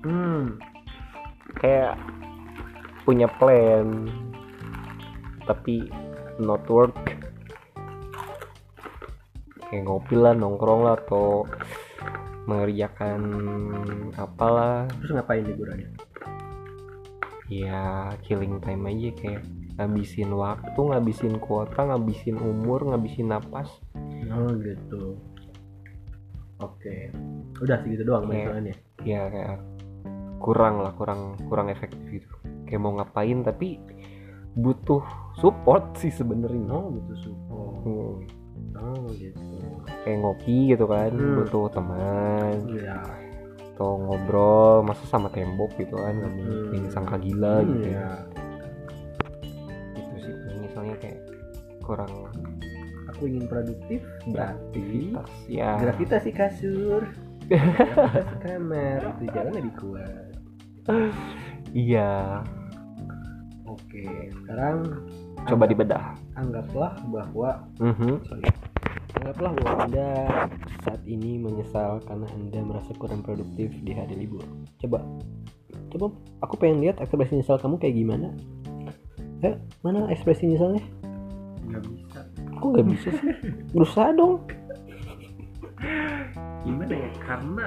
Hmm, 0.03 0.59
Kayak 1.61 2.01
punya 3.05 3.29
plan 3.39 4.09
tapi 5.45 5.87
not 6.41 6.65
work. 6.73 6.97
Kayak 9.69 9.85
ngopi 9.89 10.15
lah, 10.17 10.33
nongkrong 10.37 10.85
lah 10.85 10.97
atau 11.01 11.49
mengerjakan 12.45 13.21
apalah 14.19 14.91
terus 14.99 15.15
ngapain 15.15 15.47
liburannya? 15.47 15.95
ya 17.53 18.09
killing 18.25 18.57
time 18.65 18.89
aja 18.89 19.13
kayak 19.13 19.43
ngabisin 19.77 20.33
waktu 20.33 20.81
ngabisin 20.81 21.37
kuota 21.37 21.85
ngabisin 21.85 22.41
umur 22.41 22.81
ngabisin 22.89 23.29
napas 23.29 23.69
Oh, 24.35 24.51
gitu. 24.57 25.03
Oke. 26.59 27.11
Udah 27.59 27.77
segitu 27.79 28.03
doang 28.03 28.27
Iya. 28.27 28.49
masalahnya. 28.49 28.75
ya 29.03 29.27
kayak 29.27 29.59
kurang 30.39 30.79
lah 30.79 30.91
kurang 30.93 31.21
kurang 31.45 31.67
efektif 31.67 31.99
gitu 32.09 32.35
kayak 32.65 32.79
mau 32.79 32.95
ngapain 32.95 33.43
tapi 33.43 33.83
butuh 34.53 35.03
support 35.35 35.95
sih 35.97 36.09
sebenarnya 36.09 36.67
Oh, 36.69 36.87
butuh 36.89 37.19
support. 37.21 37.83
Hmm, 37.83 38.15
Oh, 38.75 39.07
gitu. 39.13 39.43
kayak 40.01 40.19
ngopi 40.19 40.71
gitu 40.71 40.87
kan 40.87 41.11
Hmm. 41.11 41.35
butuh 41.37 41.67
teman 41.69 42.55
Iya. 42.69 42.99
atau 43.69 43.99
ngobrol 43.99 44.83
masa 44.83 45.03
sama 45.09 45.27
tembok 45.29 45.75
gitu 45.77 45.95
kan 45.95 46.15
Hmm. 46.15 46.87
sangka 46.89 47.19
gila 47.19 47.59
Hmm, 47.59 47.67
gitu 47.73 47.89
iya. 47.89 48.09
itu 49.93 50.15
sih 50.21 50.35
misalnya 50.61 50.95
kayak 50.97 51.19
kurang 51.81 52.13
Aku 53.23 53.31
ingin 53.31 53.47
produktif 53.47 54.03
berarti 54.35 55.15
ya. 55.47 55.79
Gravitasi 55.79 56.35
kasur. 56.35 57.07
gravitasi 57.47 58.35
kamar. 58.43 58.99
Itu 59.15 59.25
jalan 59.31 59.53
lebih 59.63 59.75
kuat. 59.79 60.35
iya. 61.71 62.43
Oke, 63.63 64.03
sekarang 64.43 65.07
coba 65.39 65.55
anggap- 65.55 65.71
dibedah. 65.71 66.05
anggaplah 66.35 66.99
bahwa 67.07 67.63
Mhm. 67.79 68.27
sorry. 68.27 68.51
Anggaplah 69.23 69.51
bahwa 69.55 69.73
anda 69.87 70.09
saat 70.83 71.07
ini 71.07 71.39
menyesal 71.39 72.03
karena 72.03 72.27
anda 72.35 72.59
merasa 72.59 72.91
kurang 72.99 73.23
produktif 73.23 73.71
di 73.87 73.95
hari 73.95 74.19
libur. 74.19 74.43
Coba. 74.83 74.99
Coba 75.95 76.11
aku 76.43 76.59
pengen 76.59 76.83
lihat 76.83 76.99
ekspresi 76.99 77.39
nyesal 77.39 77.63
kamu 77.63 77.79
kayak 77.79 77.95
gimana. 77.95 78.35
Eh 79.47 79.55
mana 79.87 80.11
ekspresi 80.11 80.51
nyesalnya? 80.51 80.83
Nggak 81.71 81.87
bisa 81.87 82.02
kok 82.63 82.71
nggak 82.79 82.89
bisa 82.95 83.09
sih. 83.19 83.33
Berusaha 83.75 84.09
dong. 84.15 84.47
Gimana 86.63 86.95
ya? 86.95 87.11
Karena 87.19 87.67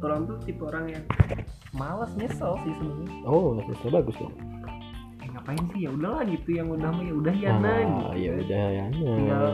orang 0.00 0.20
tuh 0.30 0.36
tipe 0.46 0.62
orang 0.62 0.86
yang 0.94 1.04
malas 1.74 2.14
nyesel 2.14 2.54
sih 2.62 2.72
sebenarnya. 2.78 3.20
Oh 3.26 3.58
nyesel 3.58 3.90
bagus 3.90 4.16
dong. 4.22 4.34
Eh, 5.20 5.28
ngapain 5.34 5.64
sih? 5.74 5.80
Ya 5.84 5.90
udahlah 5.90 6.22
gitu 6.30 6.48
yang 6.54 6.70
udah 6.70 6.90
mah 6.94 7.04
ya 7.04 7.14
udah 7.18 7.34
ya 7.34 7.50
ah, 7.50 7.58
nah 7.58 7.78
gitu. 7.82 8.06
ya 8.22 8.30
udah 8.38 8.64
ya 8.70 8.84
tinggal 8.94 9.44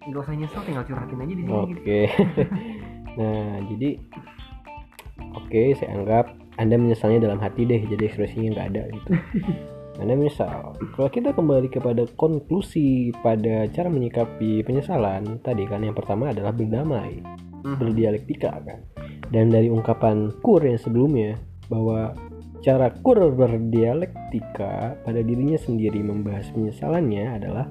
nggak 0.00 0.22
usah 0.24 0.32
nyesel 0.32 0.62
tinggal 0.64 0.84
curhatin 0.88 1.20
aja 1.20 1.34
di 1.34 1.42
sini 1.44 1.52
oke. 1.52 1.68
Gitu 1.76 1.98
nah 3.20 3.60
jadi 3.68 3.90
oke 5.36 5.62
saya 5.76 5.90
anggap 5.92 6.26
anda 6.56 6.76
menyesalnya 6.80 7.20
dalam 7.28 7.40
hati 7.40 7.68
deh 7.68 7.80
jadi 7.84 8.08
ekspresinya 8.08 8.48
nggak 8.56 8.68
ada 8.72 8.82
gitu 8.96 9.10
anda 9.98 10.14
menyesal. 10.14 10.78
Kalau 10.94 11.10
kita 11.10 11.34
kembali 11.34 11.68
kepada 11.72 12.06
konklusi 12.14 13.10
pada 13.24 13.66
cara 13.74 13.90
menyikapi 13.90 14.62
penyesalan 14.62 15.42
tadi 15.42 15.66
kan 15.66 15.82
yang 15.82 15.96
pertama 15.96 16.30
adalah 16.30 16.54
berdamai 16.54 17.18
Mhm. 17.66 17.76
berdialektika 17.76 18.52
kan? 18.62 18.80
Dan 19.28 19.50
dari 19.50 19.68
ungkapan 19.68 20.30
Kur 20.40 20.62
yang 20.62 20.78
sebelumnya 20.78 21.36
bahwa 21.68 22.14
cara 22.64 22.92
Kur 23.02 23.18
berdialektika 23.34 25.00
pada 25.02 25.20
dirinya 25.20 25.58
sendiri 25.58 26.00
membahas 26.00 26.48
penyesalannya 26.54 27.24
adalah 27.36 27.66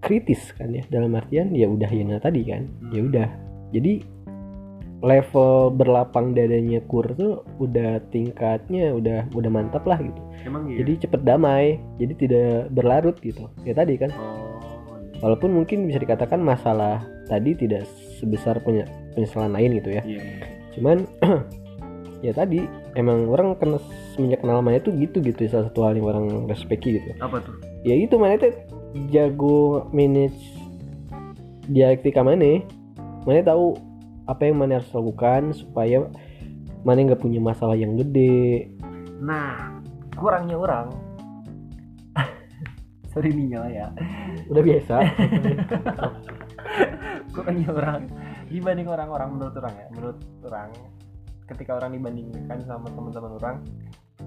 kritis 0.00 0.54
kan 0.56 0.72
ya? 0.72 0.84
Dalam 0.88 1.12
artian 1.16 1.52
ya 1.52 1.66
udah 1.68 1.90
ya 1.90 2.18
tadi 2.22 2.42
kan? 2.46 2.62
Ya 2.94 3.00
udah. 3.04 3.28
Jadi 3.70 4.02
level 5.00 5.72
berlapang 5.72 6.36
dadanya 6.36 6.84
Kur 6.84 7.08
tuh 7.16 7.40
udah 7.56 8.00
tingkatnya 8.12 8.92
udah 8.92 9.28
udah 9.32 9.50
mantap 9.50 9.84
lah 9.88 9.96
gitu. 10.00 10.20
Emang 10.44 10.68
iya? 10.68 10.84
Jadi 10.84 11.08
cepet 11.08 11.20
damai 11.24 11.80
jadi 11.96 12.12
tidak 12.16 12.50
berlarut 12.72 13.16
gitu. 13.24 13.48
Ya 13.64 13.72
tadi 13.72 13.96
kan. 13.96 14.12
Oh 14.16 14.20
iya. 14.20 15.20
walaupun 15.20 15.52
mungkin 15.52 15.84
bisa 15.84 16.00
dikatakan 16.00 16.40
masalah 16.40 17.04
tadi 17.28 17.52
tidak 17.52 17.84
sebesar 18.16 18.56
penye- 18.64 18.88
penyesalan 19.12 19.52
lain 19.52 19.76
gitu 19.80 19.90
ya. 19.92 20.02
Iya 20.04 20.24
cuman 20.70 21.02
ya 22.26 22.32
tadi 22.32 22.64
emang 22.96 23.26
orang 23.26 23.58
kena 23.58 23.76
semenjak 24.14 24.40
kenal 24.44 24.60
mana 24.64 24.80
itu 24.80 24.92
gitu 24.96 25.20
gitu. 25.20 25.48
Salah 25.48 25.68
satu 25.68 25.84
hal 25.84 25.96
yang 25.96 26.08
orang 26.08 26.26
respeki 26.48 27.00
gitu. 27.00 27.10
Apa 27.20 27.40
tuh? 27.40 27.56
Ya 27.84 27.96
itu 27.96 28.16
mana 28.16 28.36
itu 28.36 28.52
jago 29.12 29.88
manage 29.92 30.36
dialektika 31.68 32.24
mana? 32.24 32.64
Mana 33.28 33.44
tahu 33.44 33.76
apa 34.30 34.46
yang 34.46 34.62
mana 34.62 34.78
harus 34.78 34.94
lakukan 34.94 35.50
supaya 35.50 36.06
mana 36.86 37.02
nggak 37.02 37.18
punya 37.18 37.42
masalah 37.42 37.74
yang 37.74 37.98
gede? 37.98 38.70
Nah 39.18 39.82
kurangnya 40.14 40.54
orang. 40.54 40.86
Sorry 43.10 43.34
nih 43.34 43.46
nyala 43.50 43.68
ya. 43.74 43.86
Udah 44.46 44.62
biasa. 44.62 44.94
Kurangnya 47.34 47.70
orang. 47.74 48.02
Dibanding 48.46 48.86
orang-orang 48.86 49.28
menurut 49.34 49.54
orang 49.58 49.74
ya. 49.74 49.86
Menurut 49.90 50.18
orang 50.46 50.70
ketika 51.50 51.74
orang 51.82 51.98
dibandingkan 51.98 52.62
sama 52.62 52.86
teman-teman 52.94 53.32
orang 53.42 53.56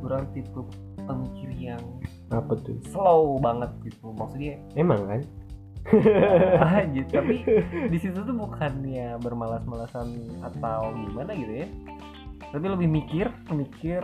orang 0.03 0.27
tipe 0.35 0.59
pemikir 1.07 1.49
yang 1.55 1.79
apa 2.27 2.59
tuh? 2.59 2.75
slow 2.91 3.39
banget 3.39 3.71
gitu. 3.87 4.11
Maksudnya 4.11 4.59
emang 4.75 5.07
kan 5.07 5.21
aja 6.59 7.01
tapi 7.05 7.43
di 7.89 7.97
situ 7.97 8.17
tuh 8.17 8.33
bukannya 8.33 9.19
bermalas-malasan 9.19 10.07
atau 10.41 10.91
gimana 10.95 11.31
gitu 11.33 11.53
ya? 11.53 11.67
Tapi 12.49 12.65
lebih 12.65 12.87
mikir 12.87 13.27
mikir 13.49 14.01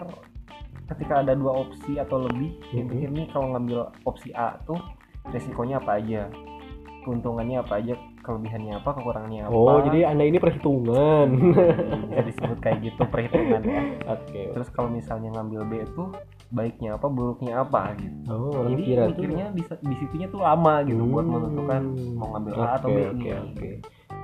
ketika 0.87 1.21
ada 1.21 1.33
dua 1.33 1.63
opsi 1.63 1.95
atau 1.95 2.25
lebih 2.25 2.49
Mhm. 2.73 2.87
pikir 2.87 3.09
nih 3.11 3.27
kalau 3.29 3.53
ngambil 3.53 3.79
opsi 4.03 4.33
A 4.33 4.57
tuh 4.63 4.79
resikonya 5.25 5.77
apa 5.77 6.01
aja? 6.01 6.27
Keuntungannya 6.99 7.61
apa 7.61 7.77
aja? 7.77 7.93
Kelebihannya 8.19 8.73
apa? 8.75 8.89
Kekurangannya 8.91 9.47
apa? 9.47 9.53
Oh 9.53 9.79
jadi 9.81 10.11
anda 10.11 10.25
ini 10.25 10.37
perhitungan. 10.37 11.27
Bisa 12.05 12.21
disebut 12.25 12.57
kayak 12.59 12.77
gitu 12.83 13.01
perhitungan 13.07 13.61
ya. 13.63 13.81
Oke. 14.17 14.51
Terus 14.51 14.69
kalau 14.69 14.89
misalnya 14.89 15.31
ngambil 15.31 15.61
B 15.63 15.71
tuh 15.93 16.11
baiknya 16.49 16.97
apa 16.97 17.05
buruknya 17.05 17.61
apa 17.61 17.93
gitu 17.95 18.17
oh 18.27 18.49
orang 18.55 18.73
jadi 18.73 18.83
kira 18.83 19.03
mikirnya 19.07 19.45
di, 19.51 19.61
di 19.61 19.95
situnya 19.97 20.27
tuh 20.27 20.41
lama 20.41 20.81
gitu 20.81 21.01
buat 21.03 21.21
Hmm. 21.21 21.33
menentukan 21.35 21.81
mau 22.13 22.27
ngambil 22.33 22.53
A 22.55 22.67
atau 22.75 22.87
B 22.87 22.97
oke, 23.07 23.29
oke. 23.45 23.69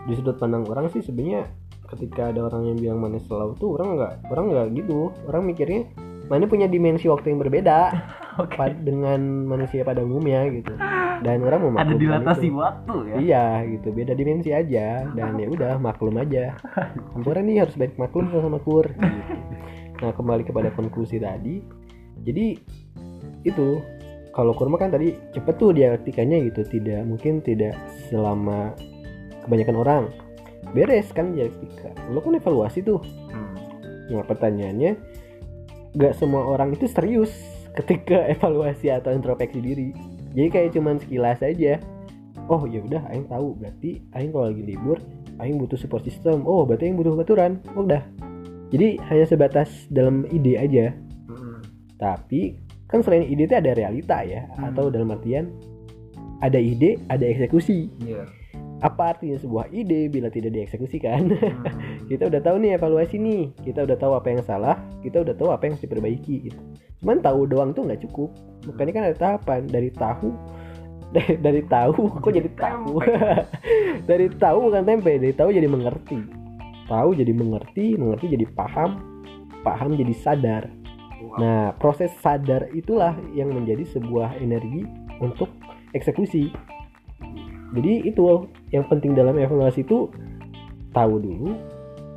Di 0.05 0.13
sudut 0.13 0.35
pandang 0.35 0.65
orang 0.65 0.85
sih 0.89 1.01
sebenarnya 1.01 1.49
ketika 1.87 2.29
ada 2.29 2.41
orang 2.43 2.65
yang 2.65 2.77
bilang 2.77 2.99
mana 2.99 3.17
selalu 3.19 3.53
tuh 3.55 3.73
orang 3.73 3.93
nggak 3.95 4.13
orang 4.27 4.45
nggak 4.47 4.67
gitu. 4.75 4.99
Orang 5.23 5.45
mikirnya 5.45 5.85
mana 6.25 6.45
punya 6.45 6.65
dimensi 6.65 7.05
waktu 7.05 7.29
yang 7.29 7.39
berbeda 7.39 7.93
Oke. 8.41 8.53
pad- 8.53 8.81
dengan 8.81 9.17
manusia 9.45 9.81
pada 9.81 10.01
umumnya 10.01 10.45
gitu. 10.47 10.73
Dan 11.15 11.41
orang 11.41 11.61
ada 11.61 11.69
memaklumkan 11.87 12.01
dilatasi 12.01 12.47
itu. 12.47 12.57
waktu 12.57 12.95
ya 13.01 13.15
Iya 13.15 13.45
gitu, 13.71 13.87
beda 13.89 14.13
dimensi 14.13 14.49
aja 14.49 14.87
dan 15.07 15.33
ya 15.35 15.47
udah 15.47 15.73
maklum 15.79 16.17
aja. 16.17 16.57
Campuran 17.13 17.45
nih 17.45 17.61
harus 17.61 17.73
baik 17.73 17.93
maklum 17.95 18.29
sama 18.31 18.57
kur. 18.59 18.85
Gitu. 18.85 19.33
Nah 19.95 20.11
kembali 20.11 20.43
kepada 20.43 20.69
konklusi 20.69 21.17
tadi, 21.17 21.61
jadi 22.25 22.57
itu 23.45 23.79
kalau 24.35 24.51
kurma 24.51 24.75
kan 24.75 24.91
tadi 24.91 25.15
cepet 25.31 25.55
tuh 25.55 25.71
dialektikanya 25.71 26.43
gitu, 26.51 26.67
tidak 26.67 27.07
mungkin 27.07 27.39
tidak 27.39 27.77
selama 28.11 28.75
kebanyakan 29.47 29.77
orang 29.79 30.03
beres 30.75 31.07
kan 31.15 31.31
dialektika. 31.31 31.95
Lo 32.11 32.19
kan 32.19 32.35
evaluasi 32.35 32.83
tuh. 32.83 32.99
Hmm. 33.31 33.55
Nah 34.11 34.25
pertanyaannya, 34.27 34.99
nggak 35.95 36.13
semua 36.19 36.43
orang 36.51 36.75
itu 36.75 36.89
serius 36.89 37.31
ketika 37.79 38.27
evaluasi 38.35 38.91
atau 38.91 39.15
introspeksi 39.15 39.63
diri. 39.63 39.89
Jadi 40.35 40.47
kayak 40.51 40.69
cuman 40.75 40.99
sekilas 40.99 41.39
aja. 41.39 41.79
Oh 42.51 42.67
ya 42.67 42.83
udah, 42.83 43.07
Aing 43.09 43.31
tahu 43.31 43.55
berarti 43.55 44.03
Aing 44.13 44.35
kalau 44.35 44.51
lagi 44.51 44.63
libur, 44.67 44.99
Aing 45.39 45.55
butuh 45.55 45.79
support 45.79 46.03
system. 46.03 46.43
Oh 46.43 46.67
berarti 46.67 46.91
Aing 46.91 46.99
butuh 46.99 47.15
baturan. 47.15 47.63
Oh, 47.71 47.87
udah. 47.87 48.03
Jadi 48.73 48.99
hanya 49.07 49.25
sebatas 49.29 49.87
dalam 49.87 50.27
ide 50.27 50.59
aja. 50.59 50.91
Tapi 52.05 52.53
kan 52.85 53.01
selain 53.01 53.25
ide 53.25 53.49
itu 53.49 53.55
ada 53.57 53.73
realita 53.73 54.21
ya, 54.21 54.45
Hmm. 54.53 54.69
atau 54.69 54.93
dalam 54.93 55.09
artian 55.09 55.49
ada 56.45 56.61
ide, 56.61 57.01
ada 57.09 57.25
eksekusi. 57.25 57.89
Iya. 58.05 58.29
Apa 58.85 59.17
artinya 59.17 59.41
sebuah 59.41 59.73
ide 59.73 60.13
bila 60.13 60.29
tidak 60.29 60.53
dieksekusikan? 60.53 61.33
Hmm. 61.33 61.65
kita 62.09 62.29
udah 62.29 62.41
tahu 62.41 62.61
nih 62.61 62.77
evaluasi 62.77 63.17
nih 63.17 63.49
kita 63.65 63.81
udah 63.81 63.97
tahu 63.97 64.13
apa 64.13 64.27
yang 64.29 64.41
salah 64.45 64.77
kita 65.01 65.25
udah 65.25 65.33
tahu 65.33 65.49
apa 65.49 65.65
yang 65.65 65.73
harus 65.73 65.85
diperbaiki 65.89 66.35
gitu 66.49 66.61
cuman 67.01 67.17
tahu 67.21 67.49
doang 67.49 67.73
tuh 67.73 67.85
nggak 67.89 68.01
cukup 68.05 68.29
makanya 68.69 68.91
kan 68.93 69.03
ada 69.09 69.17
tahapan 69.17 69.61
dari 69.65 69.89
tahu 69.89 70.29
dari, 71.09 71.33
dari 71.45 71.61
tahu 71.65 72.21
kok 72.21 72.29
jadi 72.33 72.49
tahu 72.53 72.93
dari 74.09 74.27
tahu 74.37 74.57
bukan 74.69 74.83
tempe 74.85 75.13
dari 75.17 75.33
tahu 75.33 75.49
jadi 75.49 75.65
mengerti 75.65 76.19
tahu 76.85 77.09
jadi 77.17 77.33
mengerti 77.33 77.97
mengerti 77.97 78.25
jadi 78.37 78.45
paham 78.53 79.01
paham 79.65 79.97
jadi 79.97 80.13
sadar. 80.21 80.69
Nah 81.39 81.73
proses 81.75 82.13
sadar 82.21 82.69
itulah 82.71 83.17
yang 83.33 83.51
menjadi 83.51 83.83
sebuah 83.97 84.37
energi 84.39 84.85
untuk 85.19 85.49
eksekusi. 85.95 86.51
Jadi 87.75 88.07
itu 88.07 88.23
yang 88.71 88.85
penting 88.87 89.15
dalam 89.15 89.35
evaluasi 89.35 89.83
itu 89.83 90.11
tahu 90.95 91.19
dulu 91.19 91.51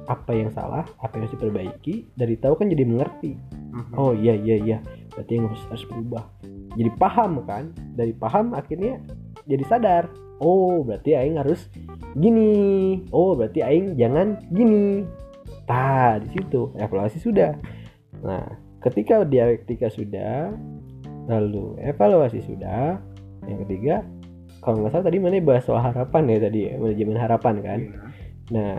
apa 0.08 0.32
yang 0.32 0.48
salah 0.54 0.88
apa 1.04 1.20
yang 1.20 1.28
harus 1.28 1.34
diperbaiki 1.36 1.94
dari 2.16 2.34
tahu 2.40 2.56
kan 2.56 2.70
jadi 2.72 2.84
mengerti. 2.88 3.36
Mhm. 3.68 3.94
oh 3.94 4.12
iya 4.16 4.34
iya 4.34 4.56
iya. 4.58 4.78
Berarti 5.12 5.32
yang 5.36 5.46
harus, 5.50 5.62
harus 5.68 5.84
berubah. 5.86 6.24
Jadi 6.78 6.90
paham 6.96 7.42
kan? 7.44 7.74
Dari 7.98 8.14
paham 8.16 8.56
akhirnya 8.56 9.02
jadi 9.44 9.64
sadar. 9.68 10.04
Oh 10.38 10.86
berarti 10.86 11.18
aing 11.18 11.36
harus 11.36 11.66
gini. 12.14 13.02
Oh 13.10 13.34
berarti 13.34 13.60
aing 13.60 13.98
jangan 13.98 14.38
gini. 14.48 15.04
Tah 15.68 16.22
di 16.22 16.28
situ. 16.32 16.72
Evaluasi 16.78 17.18
sudah. 17.20 17.52
Nah 18.24 18.67
ketika 18.80 19.22
dialektika 19.22 19.88
sudah 19.88 20.54
lalu 21.26 21.76
evaluasi 21.82 22.40
sudah 22.40 22.96
yang 23.44 23.58
ketiga 23.66 23.94
kalau 24.60 24.82
nggak 24.82 24.92
salah 24.92 25.06
tadi 25.06 25.18
mana 25.18 25.38
bahas 25.38 25.64
soal 25.64 25.80
harapan 25.80 26.22
ya 26.26 26.38
tadi 26.40 26.60
ya 26.66 26.72
manajemen 26.76 27.16
harapan 27.16 27.54
kan 27.60 27.80
Iya. 27.80 27.98
nah 28.48 28.74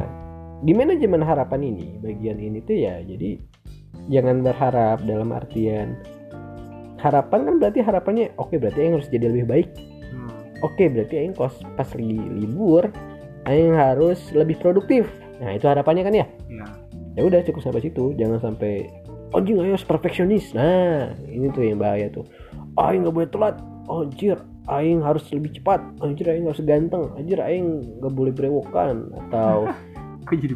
di 0.60 0.74
manajemen 0.74 1.22
harapan 1.22 1.62
ini 1.64 1.88
bagian 2.00 2.36
ini 2.36 2.60
tuh 2.60 2.76
ya 2.76 3.00
jadi 3.00 3.40
jangan 4.10 4.42
berharap 4.42 5.06
dalam 5.06 5.30
artian 5.32 5.96
harapan 7.00 7.40
kan 7.48 7.56
berarti 7.58 7.80
harapannya 7.80 8.26
oke 8.36 8.60
berarti 8.60 8.80
aing 8.84 8.96
harus 8.98 9.10
jadi 9.10 9.26
lebih 9.30 9.46
baik 9.48 9.70
Hmm. 10.10 10.26
oke 10.66 10.84
berarti 10.90 11.22
aing 11.22 11.38
kos 11.38 11.62
pas 11.78 11.86
lagi 11.94 12.18
libur 12.34 12.90
aing 13.46 13.78
harus 13.78 14.18
lebih 14.34 14.58
produktif 14.58 15.06
nah 15.38 15.54
itu 15.54 15.70
harapannya 15.70 16.02
kan 16.02 16.16
ya 16.18 16.26
Iya. 16.50 16.66
ya 17.14 17.22
udah 17.24 17.40
cukup 17.46 17.62
sampai 17.62 17.86
situ 17.86 18.18
jangan 18.18 18.42
sampai 18.42 18.90
anjing 19.34 19.58
ayo 19.62 19.78
harus 19.78 19.88
perfeksionis. 19.88 20.54
Nah 20.58 21.14
ini 21.30 21.50
tuh 21.54 21.64
yang 21.66 21.80
bahaya 21.82 22.10
tuh. 22.10 22.26
Aing 22.78 23.06
nggak 23.06 23.16
boleh 23.16 23.30
telat. 23.30 23.56
Anjir 23.90 24.38
aing 24.70 25.02
harus 25.02 25.26
lebih 25.34 25.58
cepat. 25.58 25.82
Anjir 26.02 26.30
aing 26.30 26.46
harus 26.46 26.62
ganteng. 26.62 27.14
Anjir 27.18 27.42
aing 27.42 28.00
nggak 28.02 28.14
boleh 28.14 28.34
berewokan 28.34 29.10
atau 29.28 29.66
Kok 30.30 30.38
jadi 30.38 30.54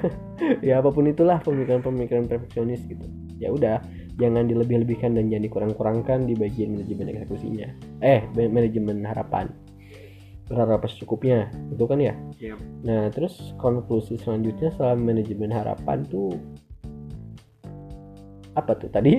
ya 0.72 0.80
apa 0.80 0.88
pun 0.88 1.04
itulah 1.04 1.36
pemikiran-pemikiran 1.44 2.32
perfeksionis 2.32 2.80
gitu. 2.88 3.04
Ya 3.36 3.52
udah 3.52 3.84
jangan 4.16 4.48
dilebih-lebihkan 4.48 5.12
dan 5.12 5.28
jangan 5.28 5.44
dikurang-kurangkan 5.44 6.24
di 6.24 6.32
bagian 6.32 6.72
manajemen 6.72 7.12
eksekusinya. 7.12 7.68
Eh 8.00 8.24
manajemen 8.32 9.04
harapan. 9.04 9.52
Berharap 10.48 10.88
secukupnya. 10.88 11.52
Itu 11.68 11.84
kan 11.84 12.00
ya? 12.00 12.16
Yep. 12.40 12.58
nah 12.88 13.12
terus 13.12 13.52
konklusi 13.60 14.16
selanjutnya 14.16 14.72
setelah 14.72 14.96
manajemen 14.96 15.52
harapan 15.52 16.08
tuh 16.08 16.32
apa 18.52 18.72
tuh 18.76 18.88
tadi? 18.88 19.12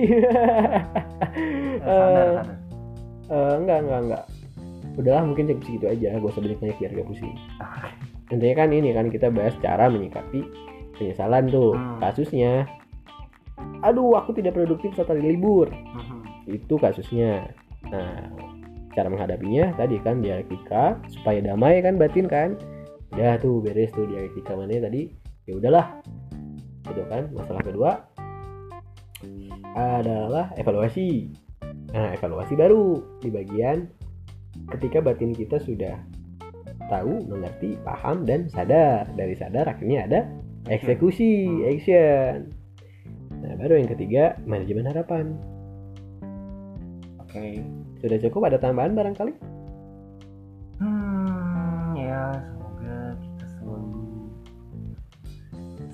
Sadar. 1.82 2.46
eh, 3.30 3.54
enggak 3.58 3.78
enggak 3.82 4.00
enggak. 4.06 4.24
Udahlah 4.94 5.24
mungkin 5.26 5.50
cukup 5.50 5.62
segitu 5.66 5.86
aja. 5.90 6.08
Gak 6.14 6.30
usah 6.30 6.42
banyak 6.42 6.58
banyak 6.60 6.76
biar 6.78 6.90
gak 6.94 7.08
pusing. 7.08 7.34
Intinya 8.30 8.54
kan 8.62 8.68
ini 8.70 8.90
kan 8.94 9.06
kita 9.10 9.26
bahas 9.28 9.54
cara 9.58 9.90
menyikapi 9.90 10.40
penyesalan 10.94 11.50
tuh 11.50 11.74
Hmm. 11.74 11.98
kasusnya. 11.98 12.68
Aduh 13.82 14.14
aku 14.14 14.32
tidak 14.32 14.54
produktif 14.54 14.94
saat 14.94 15.10
hari 15.10 15.34
libur. 15.34 15.70
Mhm. 15.70 16.22
itu 16.44 16.76
kasusnya. 16.76 17.48
Nah 17.88 18.28
cara 18.92 19.08
menghadapinya 19.08 19.72
tadi 19.74 19.96
kan 19.98 20.20
dialektika 20.20 21.00
supaya 21.08 21.40
damai 21.40 21.80
kan 21.80 21.96
batin 21.96 22.28
kan. 22.28 22.54
Udah 23.16 23.40
tuh 23.40 23.64
beres 23.64 23.88
tuh 23.90 24.04
dialektika 24.04 24.52
mana 24.52 24.76
tadi. 24.78 25.08
Ya 25.48 25.56
udahlah. 25.56 26.04
Gitu 26.84 27.00
kan 27.08 27.32
masalah 27.32 27.64
kedua 27.64 27.90
adalah 29.74 30.54
evaluasi. 30.54 31.28
Nah 31.90 32.14
evaluasi 32.14 32.54
baru 32.54 33.02
di 33.18 33.28
bagian 33.30 33.90
ketika 34.78 35.02
batin 35.02 35.34
kita 35.34 35.58
sudah 35.58 35.98
tahu 36.86 37.26
mengerti 37.26 37.76
paham 37.82 38.22
dan 38.22 38.46
sadar. 38.50 39.10
Dari 39.18 39.34
sadar 39.34 39.66
akhirnya 39.66 40.06
ada 40.06 40.20
eksekusi 40.70 41.66
action. 41.66 42.54
Nah 43.42 43.52
baru 43.58 43.82
yang 43.82 43.90
ketiga 43.90 44.38
manajemen 44.46 44.88
harapan. 44.88 45.34
Oke. 47.20 47.66
sudah 47.98 48.20
cukup? 48.20 48.52
Ada 48.52 48.62
tambahan 48.62 48.94
barangkali? 48.94 49.34
Hmm, 50.78 51.98
ya 51.98 52.30
semoga 52.36 53.16
kita 53.18 53.46
selalu 53.58 54.06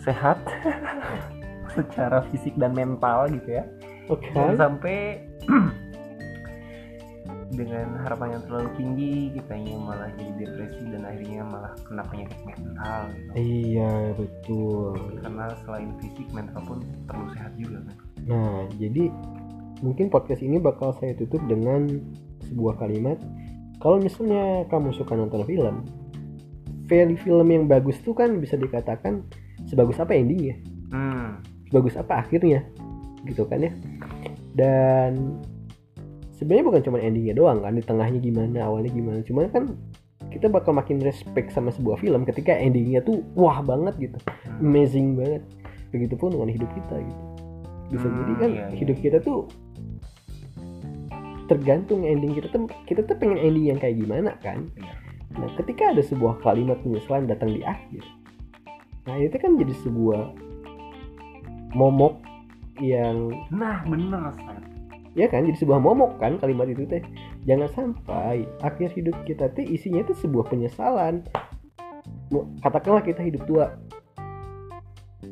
sehat 0.04 0.38
secara 1.74 2.24
fisik 2.32 2.54
dan 2.56 2.72
mental 2.74 3.28
gitu 3.30 3.60
ya. 3.60 3.64
oke 4.08 4.26
Jangan 4.34 4.56
sampai 4.58 4.96
dengan 7.50 7.98
harapan 8.06 8.38
yang 8.38 8.42
terlalu 8.46 8.70
tinggi 8.78 9.12
kitanya 9.34 9.74
malah 9.74 10.10
jadi 10.14 10.32
depresi 10.38 10.84
dan 10.86 11.02
akhirnya 11.02 11.42
malah 11.42 11.72
kena 11.82 12.02
penyakit 12.06 12.38
mental 12.46 13.00
gitu. 13.10 13.30
iya 13.34 13.92
betul 14.14 14.94
Karena 15.18 15.44
selain 15.66 15.90
fisik 15.98 16.28
mental 16.30 16.62
pun 16.62 16.78
perlu 17.10 17.26
sehat 17.34 17.52
juga 17.58 17.82
kan. 17.90 17.96
nah 18.30 18.54
jadi 18.78 19.10
mungkin 19.82 20.06
podcast 20.14 20.46
ini 20.46 20.62
bakal 20.62 20.94
saya 21.02 21.18
tutup 21.18 21.42
dengan 21.50 21.90
sebuah 22.46 22.78
kalimat 22.78 23.18
kalau 23.82 23.98
misalnya 23.98 24.62
kamu 24.70 24.94
suka 24.94 25.18
nonton 25.18 25.42
film 25.42 25.82
film 26.86 27.18
film 27.18 27.46
yang 27.50 27.64
bagus 27.66 27.98
tuh 28.06 28.14
kan 28.14 28.38
bisa 28.38 28.54
dikatakan 28.54 29.26
sebagus 29.66 29.98
apa 29.98 30.14
endingnya 30.14 30.54
Sebagus 31.70 31.94
apa 31.94 32.26
akhirnya 32.26 32.66
gitu 33.24 33.46
kan 33.46 33.62
ya. 33.62 33.72
Dan 34.58 35.38
sebenarnya 36.34 36.64
bukan 36.66 36.82
cuma 36.82 36.98
endingnya 36.98 37.38
doang 37.38 37.62
kan 37.62 37.78
di 37.78 37.84
tengahnya 37.86 38.18
gimana 38.18 38.66
awalnya 38.66 38.90
gimana. 38.90 39.22
Cuman 39.22 39.46
kan 39.54 39.64
kita 40.30 40.50
bakal 40.50 40.74
makin 40.74 41.02
respect 41.02 41.54
sama 41.54 41.70
sebuah 41.70 42.02
film 42.02 42.26
ketika 42.26 42.54
endingnya 42.54 43.00
tuh 43.00 43.22
wah 43.38 43.62
banget 43.62 44.10
gitu. 44.10 44.18
Amazing 44.58 45.14
banget. 45.14 45.42
Begitupun 45.94 46.34
dengan 46.34 46.50
hidup 46.50 46.70
kita 46.74 46.96
gitu. 46.98 47.22
Bisa 47.90 48.06
Hmm, 48.06 48.18
jadi 48.22 48.32
kan 48.38 48.50
iya, 48.54 48.66
iya, 48.70 48.76
hidup 48.78 48.96
kita 49.02 49.18
tuh 49.18 49.50
tergantung 51.50 52.06
ending 52.06 52.30
kita 52.38 52.46
tuh 52.54 52.70
kita 52.86 53.02
tuh 53.02 53.18
pengen 53.18 53.34
ending 53.42 53.74
yang 53.74 53.78
kayak 53.82 53.98
gimana 53.98 54.38
kan. 54.38 54.70
Iya. 54.78 54.94
nah 55.34 55.50
ketika 55.58 55.90
ada 55.90 56.02
sebuah 56.02 56.42
kalimat 56.42 56.78
penyesalan 56.82 57.26
datang 57.26 57.54
di 57.54 57.62
akhir 57.66 58.02
nah 59.06 59.18
itu 59.18 59.34
kan 59.34 59.58
jadi 59.58 59.74
sebuah 59.82 60.30
momok 61.76 62.20
yang 62.80 63.30
Nah 63.52 63.84
bener 63.86 64.32
Seth. 64.36 64.64
ya 65.18 65.26
kan? 65.26 65.44
Jadi 65.46 65.58
sebuah 65.60 65.80
momok 65.82 66.22
kan 66.22 66.38
kalimat 66.38 66.70
itu 66.70 66.86
teh. 66.86 67.02
Jangan 67.44 67.68
sampai 67.74 68.46
akhir 68.62 68.94
hidup 68.94 69.16
kita 69.26 69.50
teh 69.52 69.66
isinya 69.66 70.00
itu 70.06 70.14
sebuah 70.14 70.46
penyesalan. 70.48 71.26
Katakanlah 72.62 73.02
kita 73.02 73.20
hidup 73.26 73.42
tua. 73.46 73.66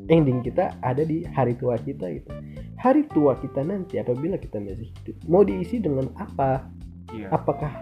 Ending 0.09 0.40
kita 0.40 0.72
ada 0.81 1.05
di 1.05 1.22
hari 1.37 1.53
tua 1.55 1.77
kita 1.77 2.09
gitu. 2.11 2.33
Hari 2.81 3.07
tua 3.12 3.37
kita 3.38 3.61
nanti 3.61 4.01
apabila 4.01 4.40
kita 4.40 4.57
masih 4.59 4.88
hidup 4.88 5.16
mau 5.29 5.44
diisi 5.44 5.79
dengan 5.79 6.09
apa? 6.16 6.64
Iya. 7.09 7.33
apakah 7.33 7.72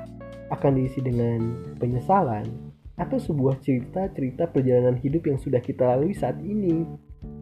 akan 0.54 0.78
diisi 0.78 1.02
dengan 1.02 1.58
penyesalan 1.82 2.46
atau 2.96 3.18
sebuah 3.18 3.58
cerita-cerita 3.60 4.48
perjalanan 4.48 4.96
hidup 4.96 5.26
yang 5.26 5.36
sudah 5.36 5.58
kita 5.58 5.82
lalui 5.82 6.14
saat 6.14 6.38
ini 6.40 6.86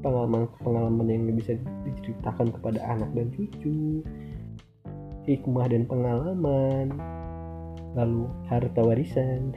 pengalaman-pengalaman 0.05 1.09
yang 1.09 1.25
bisa 1.33 1.57
diceritakan 1.89 2.53
kepada 2.53 2.85
anak 2.85 3.09
dan 3.17 3.33
cucu 3.33 4.05
hikmah 5.25 5.67
dan 5.73 5.89
pengalaman 5.89 6.93
lalu 7.97 8.29
harta 8.51 8.81
warisan 8.85 9.57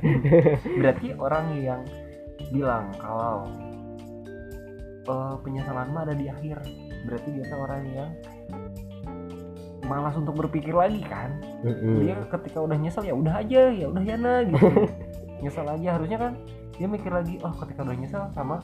Berarti 0.80 1.16
orang 1.18 1.46
yang 1.58 1.82
bilang 2.54 2.94
kalau 3.02 3.50
eh, 5.08 5.34
penyesalan 5.42 5.90
mah 5.90 6.06
ada 6.06 6.14
di 6.14 6.30
akhir, 6.30 6.60
berarti 7.08 7.28
biasa 7.40 7.54
orang 7.56 7.82
yang 7.90 8.10
malas 9.90 10.14
untuk 10.14 10.38
berpikir 10.38 10.70
lagi 10.70 11.02
kan. 11.02 11.42
Mm-mm. 11.66 12.06
Dia 12.06 12.14
ketika 12.30 12.62
udah 12.62 12.78
nyesel 12.78 13.04
ya 13.10 13.14
udah 13.16 13.34
aja, 13.42 13.62
ya 13.74 13.86
udah 13.90 14.04
yana 14.06 14.46
gitu. 14.46 14.66
nyesel 15.42 15.66
aja 15.66 15.88
harusnya 15.98 16.18
kan 16.20 16.32
dia 16.76 16.86
mikir 16.88 17.12
lagi, 17.12 17.36
oh 17.44 17.52
ketika 17.64 17.84
udah 17.84 17.96
nyesel 17.96 18.22
sama 18.32 18.60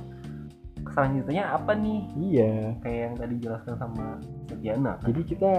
selanjutnya 0.91 1.45
apa 1.51 1.73
nih? 1.73 2.01
iya 2.17 2.75
Kayak 2.81 3.01
yang 3.01 3.15
tadi 3.17 3.33
dijelaskan 3.37 3.75
sama 3.77 4.07
Setiana 4.47 4.93
kan. 4.97 5.07
jadi 5.07 5.21
kita 5.25 5.53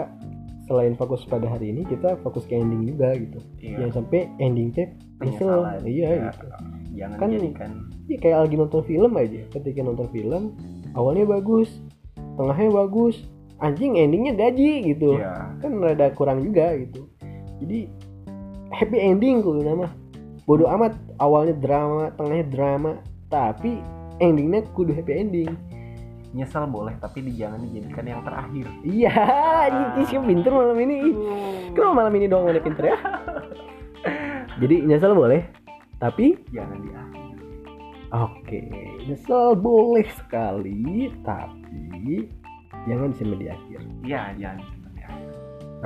selain 0.64 0.94
fokus 0.94 1.24
pada 1.24 1.48
hari 1.48 1.72
ini 1.72 1.84
kita 1.84 2.20
fokus 2.20 2.44
ke 2.44 2.54
ending 2.54 2.84
juga 2.86 3.16
gitu 3.16 3.40
Iya. 3.58 3.76
jangan 3.80 3.94
sampai 3.98 4.20
ending 4.38 4.70
teh 4.70 4.88
nyesel 5.18 5.64
iya 5.84 6.08
Ya, 6.10 6.20
gitu 6.30 6.48
Jangan 6.94 7.18
Kan- 7.18 7.32
jadikan 7.32 7.72
Iya 8.04 8.18
kayak 8.18 8.38
lagi 8.42 8.56
nonton 8.56 8.82
film 8.82 9.12
aja. 9.14 9.42
Ketika 9.52 9.80
nonton 9.82 10.08
film, 10.10 10.56
awalnya 10.94 11.28
bagus, 11.28 11.68
tengahnya 12.34 12.72
bagus, 12.74 13.20
anjing 13.60 13.94
endingnya 13.94 14.32
gaji 14.34 14.72
gitu. 14.88 15.20
ya 15.20 15.52
Kan 15.60 15.78
rada 15.78 16.08
kurang 16.12 16.40
juga 16.42 16.72
gitu. 16.74 17.04
Jadi 17.60 17.92
happy 18.72 18.98
ending 18.98 19.44
kudu 19.44 19.60
nama. 19.62 19.92
Bodoh 20.44 20.72
amat 20.72 20.96
awalnya 21.18 21.52
drama, 21.54 22.16
tengahnya 22.16 22.48
drama, 22.48 22.92
tapi 23.28 23.84
endingnya 24.20 24.66
kudu 24.74 24.94
happy 24.94 25.14
ending. 25.14 25.52
nyesel 26.36 26.68
boleh 26.68 26.92
tapi 27.00 27.24
di- 27.24 27.40
jangan 27.40 27.64
dijadikan 27.66 28.04
yang 28.04 28.22
terakhir. 28.22 28.68
Iya, 28.84 29.16
ini 29.96 30.04
sih 30.06 30.20
pinter 30.20 30.52
malam 30.52 30.78
ini. 30.78 31.16
Kenapa 31.72 31.94
malam 31.96 32.14
ini 32.20 32.28
doang 32.28 32.52
ada 32.52 32.60
pinter 32.62 32.94
ya? 32.94 32.98
Jadi 34.60 34.76
nyesel 34.86 35.16
boleh, 35.16 35.48
tapi 35.98 36.38
Jangan 36.52 36.78
di 36.84 36.90
akhir. 36.94 37.26
Oke, 38.08 38.62
nyesel 39.08 39.56
boleh 39.56 40.08
sekali, 40.20 41.12
tapi 41.24 42.28
jangan 42.86 43.12
sampai 43.16 43.38
di 43.40 43.48
akhir. 43.48 43.80
Iya, 44.04 44.22
jangan 44.38 44.58
sampai 44.68 44.92
di 44.94 45.02
akhir. 45.08 45.30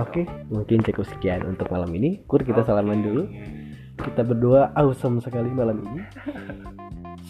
Oke, 0.01 0.21
mungkin 0.49 0.77
cukup 0.83 1.05
sekian 1.05 1.41
untuk 1.45 1.69
malam 1.69 1.89
ini. 1.93 2.25
Kur 2.25 2.41
kita 2.41 2.65
salaman 2.65 3.05
dulu. 3.05 3.29
Kita 4.01 4.21
berdua 4.25 4.73
awesome 4.73 5.21
sekali 5.21 5.49
malam 5.53 5.81
ini. 5.85 6.01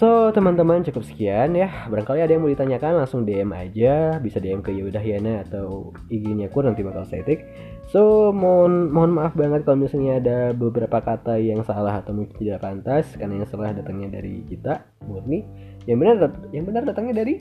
So 0.01 0.33
teman-teman 0.33 0.81
cukup 0.81 1.05
sekian 1.05 1.53
ya. 1.53 1.69
Barangkali 1.85 2.25
ada 2.25 2.33
yang 2.33 2.41
mau 2.41 2.49
ditanyakan 2.49 3.05
langsung 3.05 3.21
DM 3.21 3.53
aja, 3.53 4.17
bisa 4.17 4.41
DM 4.41 4.65
ke 4.65 4.73
Yudahyana 4.73 5.45
atau 5.45 5.93
IG-nya 6.09 6.49
aku 6.49 6.65
nanti 6.65 6.81
bakal 6.81 7.05
saya 7.05 7.21
take. 7.21 7.45
So 7.93 8.33
mohon 8.33 8.89
mohon 8.89 9.13
maaf 9.13 9.37
banget 9.37 9.61
kalau 9.61 9.85
misalnya 9.85 10.17
ada 10.17 10.37
beberapa 10.57 11.05
kata 11.05 11.37
yang 11.37 11.61
salah 11.61 12.01
atau 12.01 12.17
mungkin 12.17 12.33
tidak 12.33 12.65
pantas 12.65 13.13
karena 13.13 13.45
yang 13.45 13.49
salah 13.53 13.77
datangnya 13.77 14.17
dari 14.17 14.41
kita 14.49 14.81
murni. 15.05 15.45
Yang 15.85 15.97
benar 16.01 16.15
yang 16.49 16.65
benar 16.65 16.81
datangnya 16.81 17.21
dari 17.21 17.37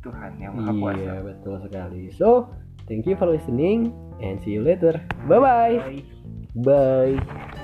Tuhan 0.00 0.40
yang 0.40 0.56
maha 0.56 0.72
kuasa 0.72 1.04
Iya 1.04 1.14
betul 1.20 1.54
sekali. 1.68 2.02
So 2.16 2.48
thank 2.88 3.04
you 3.04 3.12
for 3.20 3.28
listening 3.28 3.92
and 4.24 4.40
see 4.40 4.56
you 4.56 4.64
later. 4.64 4.96
Bye 5.28 5.36
bye. 5.36 5.76
Bye. 5.84 6.00
Bye. 6.56 7.57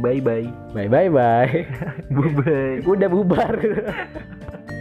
Bye 0.00 0.20
bye 0.20 0.46
Bye 0.74 0.86
bye 0.86 1.10
bye. 1.10 1.66
bye 2.10 2.30
bye 2.38 2.78
Udah 2.86 3.08
bubar. 3.10 3.54